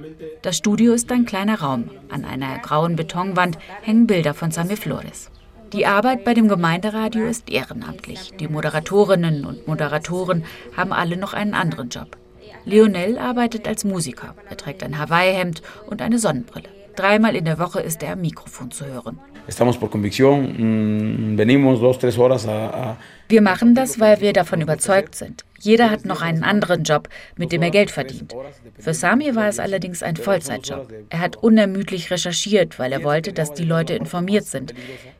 [0.43, 1.91] Das Studio ist ein kleiner Raum.
[2.09, 5.31] An einer grauen Betonwand hängen Bilder von Samir Flores.
[5.75, 8.33] Die Arbeit bei dem Gemeinderadio ist ehrenamtlich.
[8.41, 10.45] Die Moderatorinnen und Moderatoren
[10.75, 12.17] haben alle noch einen anderen Job.
[12.65, 14.35] Lionel arbeitet als Musiker.
[14.49, 16.69] Er trägt ein Hawaii-Hemd und eine Sonnenbrille.
[16.97, 19.19] Dreimal in der Woche ist er am Mikrofon zu hören.
[19.47, 22.97] Estamos por convicción, mm, venimos dos, tres horas a,
[23.29, 25.45] wir machen das, weil wir davon überzeugt sind.
[25.61, 28.35] Jeder hat noch einen anderen Job, mit dem er Geld verdient.
[28.79, 30.93] Für Sami war es allerdings ein Vollzeitjob.
[31.11, 34.73] Er hat unermüdlich recherchiert, weil er wollte, dass die Leute informiert sind.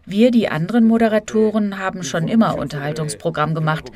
[0.07, 3.91] Wir, die anderen Moderatoren, haben schon immer Unterhaltungsprogramm gemacht.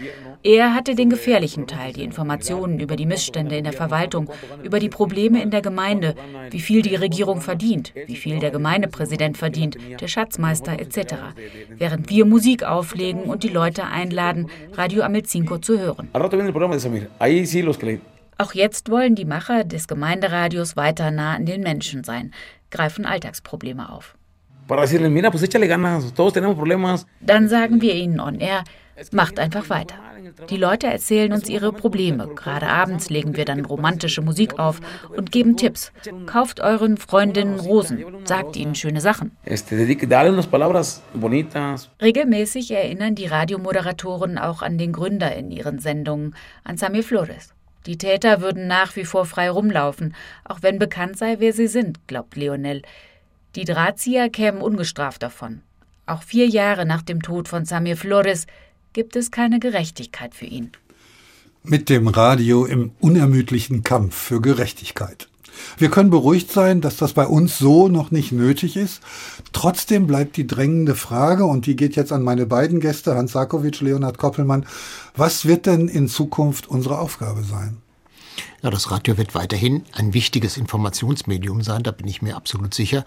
[0.44, 4.28] Er hatte den gefährlichen Teil, die Informationen über die Missstände in der Verwaltung,
[4.64, 6.16] über die Probleme in der Gemeinde,
[6.50, 11.14] wie viel die Regierung verdient, wie viel der Gemeindepräsident verdient, der Schatzmeister etc.
[11.68, 16.08] Während wir Musik auflegen und die Leute einladen, Radio Amilcinco zu hören.
[18.38, 22.32] Auch jetzt wollen die Macher des Gemeinderadios weiter nah an den Menschen sein,
[22.72, 24.16] greifen Alltagsprobleme auf.
[27.20, 28.64] Dann sagen wir ihnen on air,
[29.12, 29.96] macht einfach weiter.
[30.50, 32.28] Die Leute erzählen uns ihre Probleme.
[32.34, 35.92] Gerade abends legen wir dann romantische Musik auf und geben Tipps.
[36.26, 39.36] Kauft euren Freundinnen Rosen, sagt ihnen schöne Sachen.
[42.00, 46.34] Regelmäßig erinnern die Radiomoderatoren auch an den Gründer in ihren Sendungen,
[46.64, 47.54] an Samir Flores.
[47.86, 50.14] Die Täter würden nach wie vor frei rumlaufen,
[50.44, 52.82] auch wenn bekannt sei, wer sie sind, glaubt Lionel.
[53.56, 55.62] Die Drahtzieher kämen ungestraft davon.
[56.06, 58.46] Auch vier Jahre nach dem Tod von Samir Flores
[58.92, 60.70] gibt es keine Gerechtigkeit für ihn.
[61.62, 65.28] Mit dem Radio im unermüdlichen Kampf für Gerechtigkeit.
[65.78, 69.00] Wir können beruhigt sein, dass das bei uns so noch nicht nötig ist.
[69.52, 73.80] Trotzdem bleibt die drängende Frage, und die geht jetzt an meine beiden Gäste, Hans Sarkovic,
[73.80, 74.66] Leonhard Koppelmann,
[75.14, 77.78] was wird denn in Zukunft unsere Aufgabe sein?
[78.62, 83.04] Ja, das Radio wird weiterhin ein wichtiges Informationsmedium sein, da bin ich mir absolut sicher.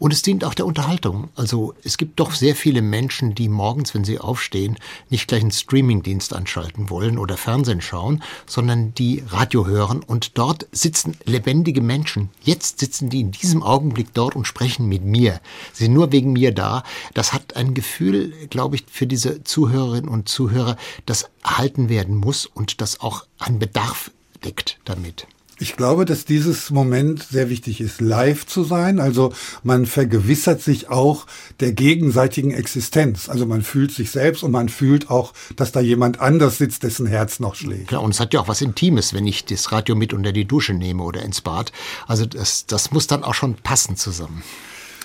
[0.00, 1.28] Und es dient auch der Unterhaltung.
[1.36, 4.78] Also es gibt doch sehr viele Menschen, die morgens, wenn sie aufstehen,
[5.10, 10.02] nicht gleich einen Streamingdienst anschalten wollen oder Fernsehen schauen, sondern die Radio hören.
[10.02, 12.30] Und dort sitzen lebendige Menschen.
[12.42, 15.38] Jetzt sitzen die in diesem Augenblick dort und sprechen mit mir.
[15.74, 16.82] Sie sind nur wegen mir da.
[17.12, 22.46] Das hat ein Gefühl, glaube ich, für diese Zuhörerinnen und Zuhörer, das erhalten werden muss
[22.46, 24.10] und das auch einen Bedarf
[24.42, 25.26] deckt damit.
[25.62, 28.98] Ich glaube, dass dieses Moment sehr wichtig ist, live zu sein.
[28.98, 31.26] Also man vergewissert sich auch
[31.60, 33.28] der gegenseitigen Existenz.
[33.28, 37.06] Also man fühlt sich selbst und man fühlt auch, dass da jemand anders sitzt, dessen
[37.06, 37.88] Herz noch schlägt.
[37.88, 40.46] Klar, und es hat ja auch was Intimes, wenn ich das Radio mit unter die
[40.46, 41.72] Dusche nehme oder ins Bad.
[42.06, 44.42] Also das, das muss dann auch schon passen zusammen.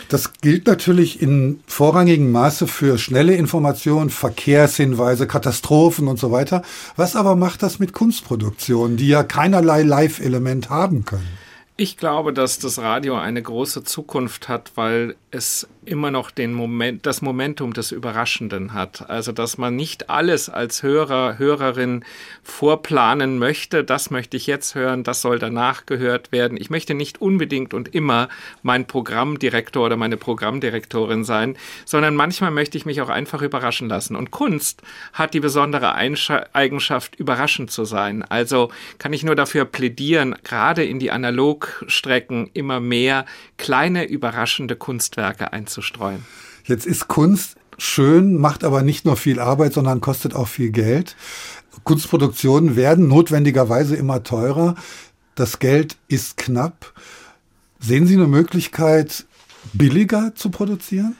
[0.09, 6.61] Das gilt natürlich in vorrangigem Maße für schnelle Informationen, Verkehrshinweise, Katastrophen und so weiter.
[6.95, 11.27] Was aber macht das mit Kunstproduktionen, die ja keinerlei Live-Element haben können?
[11.77, 17.05] Ich glaube, dass das Radio eine große Zukunft hat, weil es immer noch den Moment,
[17.05, 19.07] das Momentum des Überraschenden hat.
[19.07, 22.03] Also, dass man nicht alles als Hörer, Hörerin
[22.41, 23.83] vorplanen möchte.
[23.83, 26.57] Das möchte ich jetzt hören, das soll danach gehört werden.
[26.59, 28.29] Ich möchte nicht unbedingt und immer
[28.63, 31.55] mein Programmdirektor oder meine Programmdirektorin sein,
[31.85, 34.15] sondern manchmal möchte ich mich auch einfach überraschen lassen.
[34.15, 34.81] Und Kunst
[35.13, 38.23] hat die besondere Eigenschaft, überraschend zu sein.
[38.23, 43.25] Also kann ich nur dafür plädieren, gerade in die Analogstrecken immer mehr
[43.57, 46.25] kleine, überraschende Kunstwerke einzubauen einzustreuen.
[46.63, 51.15] Jetzt ist Kunst schön, macht aber nicht nur viel Arbeit, sondern kostet auch viel Geld.
[51.83, 54.75] Kunstproduktionen werden notwendigerweise immer teurer.
[55.35, 56.93] Das Geld ist knapp.
[57.79, 59.25] Sehen Sie eine Möglichkeit,
[59.73, 61.15] billiger zu produzieren?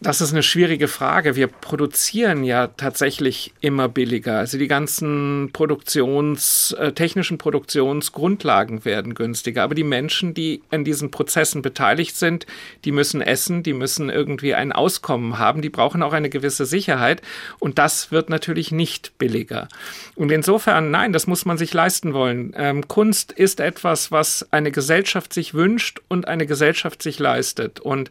[0.00, 1.36] Das ist eine schwierige Frage.
[1.36, 4.38] Wir produzieren ja tatsächlich immer billiger.
[4.38, 9.62] Also die ganzen Produktions, äh, technischen Produktionsgrundlagen werden günstiger.
[9.62, 12.44] Aber die Menschen, die an diesen Prozessen beteiligt sind,
[12.84, 17.22] die müssen essen, die müssen irgendwie ein Auskommen haben, die brauchen auch eine gewisse Sicherheit.
[17.58, 19.66] Und das wird natürlich nicht billiger.
[20.14, 22.52] Und insofern, nein, das muss man sich leisten wollen.
[22.54, 27.80] Ähm, Kunst ist etwas, was eine Gesellschaft sich wünscht und eine Gesellschaft sich leistet.
[27.80, 28.10] Und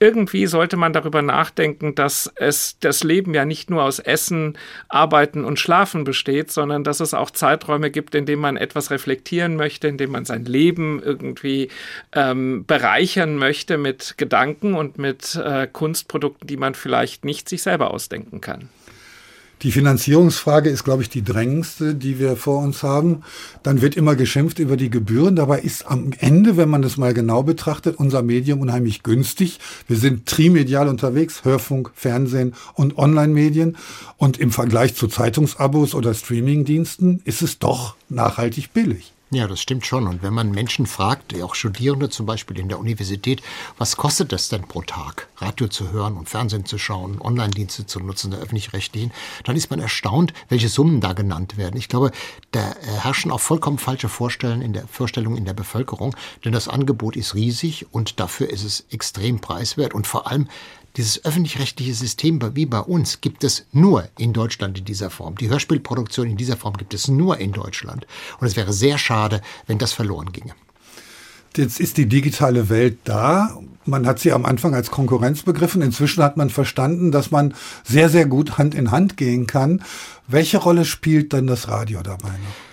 [0.00, 4.56] irgendwie sollte man darüber nachdenken, dass es das Leben ja nicht nur aus Essen,
[4.88, 9.56] Arbeiten und Schlafen besteht, sondern dass es auch Zeiträume gibt, in denen man etwas reflektieren
[9.56, 11.68] möchte, in denen man sein Leben irgendwie
[12.14, 17.92] ähm, bereichern möchte mit Gedanken und mit äh, Kunstprodukten, die man vielleicht nicht sich selber
[17.92, 18.70] ausdenken kann.
[19.62, 23.22] Die Finanzierungsfrage ist, glaube ich, die drängendste, die wir vor uns haben.
[23.62, 25.36] Dann wird immer geschimpft über die Gebühren.
[25.36, 29.60] Dabei ist am Ende, wenn man das mal genau betrachtet, unser Medium unheimlich günstig.
[29.86, 33.76] Wir sind trimedial unterwegs, Hörfunk, Fernsehen und Online-Medien.
[34.16, 39.12] Und im Vergleich zu Zeitungsabos oder Streamingdiensten ist es doch nachhaltig billig.
[39.32, 40.08] Ja, das stimmt schon.
[40.08, 43.42] Und wenn man Menschen fragt, auch Studierende zum Beispiel in der Universität,
[43.78, 48.00] was kostet das denn pro Tag, Radio zu hören und Fernsehen zu schauen, Online-Dienste zu
[48.00, 49.12] nutzen, der öffentlich-rechtlichen,
[49.44, 51.76] dann ist man erstaunt, welche Summen da genannt werden.
[51.76, 52.10] Ich glaube,
[52.50, 57.14] da herrschen auch vollkommen falsche Vorstellungen in der, Vorstellungen in der Bevölkerung, denn das Angebot
[57.14, 60.48] ist riesig und dafür ist es extrem preiswert und vor allem
[60.96, 65.36] dieses öffentlich-rechtliche System wie bei uns gibt es nur in Deutschland in dieser Form.
[65.36, 68.06] Die Hörspielproduktion in dieser Form gibt es nur in Deutschland.
[68.40, 70.54] Und es wäre sehr schade, wenn das verloren ginge.
[71.56, 73.58] Jetzt ist die digitale Welt da.
[73.84, 75.82] Man hat sie am Anfang als Konkurrenz begriffen.
[75.82, 79.82] Inzwischen hat man verstanden, dass man sehr, sehr gut Hand in Hand gehen kann.
[80.28, 82.70] Welche Rolle spielt dann das Radio dabei noch?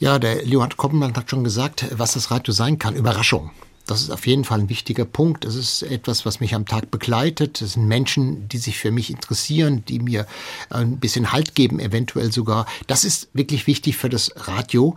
[0.00, 2.94] Ja, der Johann Koppenmann hat schon gesagt, was das Radio sein kann.
[2.94, 3.50] Überraschung.
[3.88, 5.46] Das ist auf jeden Fall ein wichtiger Punkt.
[5.46, 7.62] Das ist etwas, was mich am Tag begleitet.
[7.62, 10.26] Das sind Menschen, die sich für mich interessieren, die mir
[10.68, 12.66] ein bisschen Halt geben, eventuell sogar.
[12.86, 14.94] Das ist wirklich wichtig für das Radio.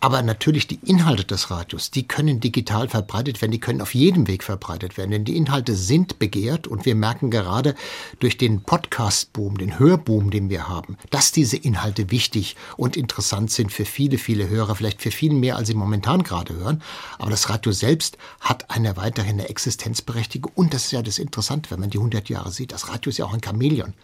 [0.00, 4.28] Aber natürlich die Inhalte des Radios, die können digital verbreitet werden, die können auf jedem
[4.28, 7.74] Weg verbreitet werden, denn die Inhalte sind begehrt und wir merken gerade
[8.20, 13.72] durch den Podcast-Boom, den Hörboom, den wir haben, dass diese Inhalte wichtig und interessant sind
[13.72, 16.82] für viele, viele Hörer, vielleicht für viel mehr, als sie momentan gerade hören.
[17.18, 21.70] Aber das Radio selbst hat eine weiterhin eine Existenzberechtigung und das ist ja das Interessante,
[21.70, 22.72] wenn man die 100 Jahre sieht.
[22.72, 23.94] Das Radio ist ja auch ein Chamäleon.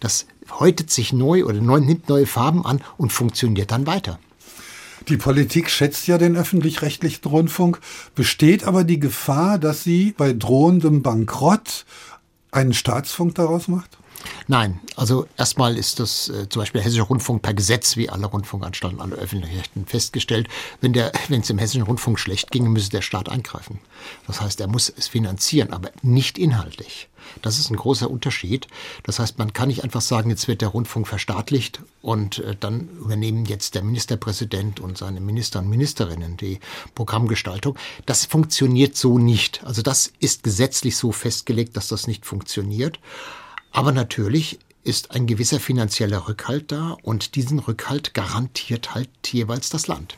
[0.00, 4.18] Das häutet sich neu oder neu, nimmt neue Farben an und funktioniert dann weiter.
[5.06, 7.80] Die Politik schätzt ja den öffentlich-rechtlichen Rundfunk,
[8.14, 11.86] besteht aber die Gefahr, dass sie bei drohendem Bankrott
[12.50, 13.98] einen Staatsfunk daraus macht?
[14.46, 18.26] Nein, also erstmal ist das äh, zum Beispiel der Hessische Rundfunk per Gesetz wie alle
[18.26, 20.48] Rundfunkanstalten, alle öffentlich-rechtlichen festgestellt.
[20.80, 23.78] Wenn der, wenn es im Hessischen Rundfunk schlecht ginge, müsse der Staat eingreifen.
[24.26, 27.08] Das heißt, er muss es finanzieren, aber nicht inhaltlich.
[27.42, 28.68] Das ist ein großer Unterschied.
[29.02, 32.88] Das heißt, man kann nicht einfach sagen, jetzt wird der Rundfunk verstaatlicht und äh, dann
[33.00, 36.58] übernehmen jetzt der Ministerpräsident und seine Minister und Ministerinnen die
[36.94, 37.76] Programmgestaltung.
[38.06, 39.62] Das funktioniert so nicht.
[39.64, 42.98] Also das ist gesetzlich so festgelegt, dass das nicht funktioniert.
[43.70, 49.86] Aber natürlich ist ein gewisser finanzieller Rückhalt da und diesen Rückhalt garantiert halt jeweils das
[49.86, 50.16] Land.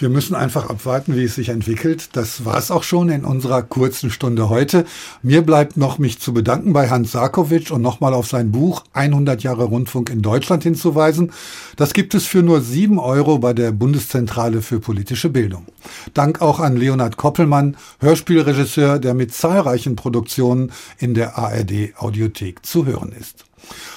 [0.00, 2.10] Wir müssen einfach abwarten, wie es sich entwickelt.
[2.12, 4.84] Das war es auch schon in unserer kurzen Stunde heute.
[5.22, 9.42] Mir bleibt noch, mich zu bedanken bei Hans Sarkovic und nochmal auf sein Buch 100
[9.42, 11.32] Jahre Rundfunk in Deutschland hinzuweisen.
[11.74, 15.66] Das gibt es für nur sieben Euro bei der Bundeszentrale für politische Bildung.
[16.14, 22.86] Dank auch an Leonhard Koppelmann, Hörspielregisseur, der mit zahlreichen Produktionen in der ARD Audiothek zu
[22.86, 23.47] hören ist.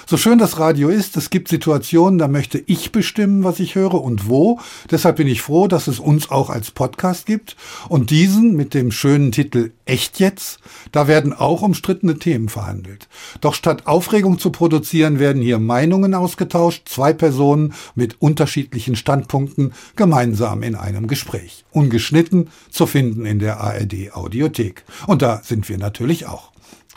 [0.05, 4.01] So schön das Radio ist, es gibt Situationen, da möchte ich bestimmen, was ich höre
[4.01, 4.59] und wo.
[4.89, 7.55] Deshalb bin ich froh, dass es uns auch als Podcast gibt.
[7.87, 10.59] Und diesen mit dem schönen Titel Echt jetzt,
[10.91, 13.09] da werden auch umstrittene Themen verhandelt.
[13.41, 20.63] Doch statt Aufregung zu produzieren, werden hier Meinungen ausgetauscht, zwei Personen mit unterschiedlichen Standpunkten gemeinsam
[20.63, 21.65] in einem Gespräch.
[21.71, 24.83] Ungeschnitten zu finden in der ARD Audiothek.
[25.07, 26.50] Und da sind wir natürlich auch.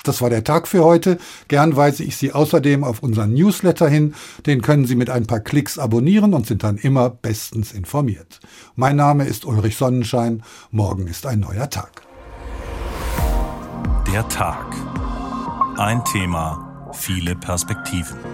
[0.04, 1.18] Das war der Tag für heute.
[1.48, 4.14] Gern weise ich Sie außerdem auf unseren Newsletter hin.
[4.46, 8.40] Den können Sie mit ein paar Klicks abonnieren und sind dann immer bestens informiert.
[8.76, 10.42] Mein Name ist Ulrich Sonnenschein.
[10.70, 12.02] Morgen ist ein neuer Tag.
[14.12, 14.76] Der Tag.
[15.78, 18.33] Ein Thema, viele Perspektiven.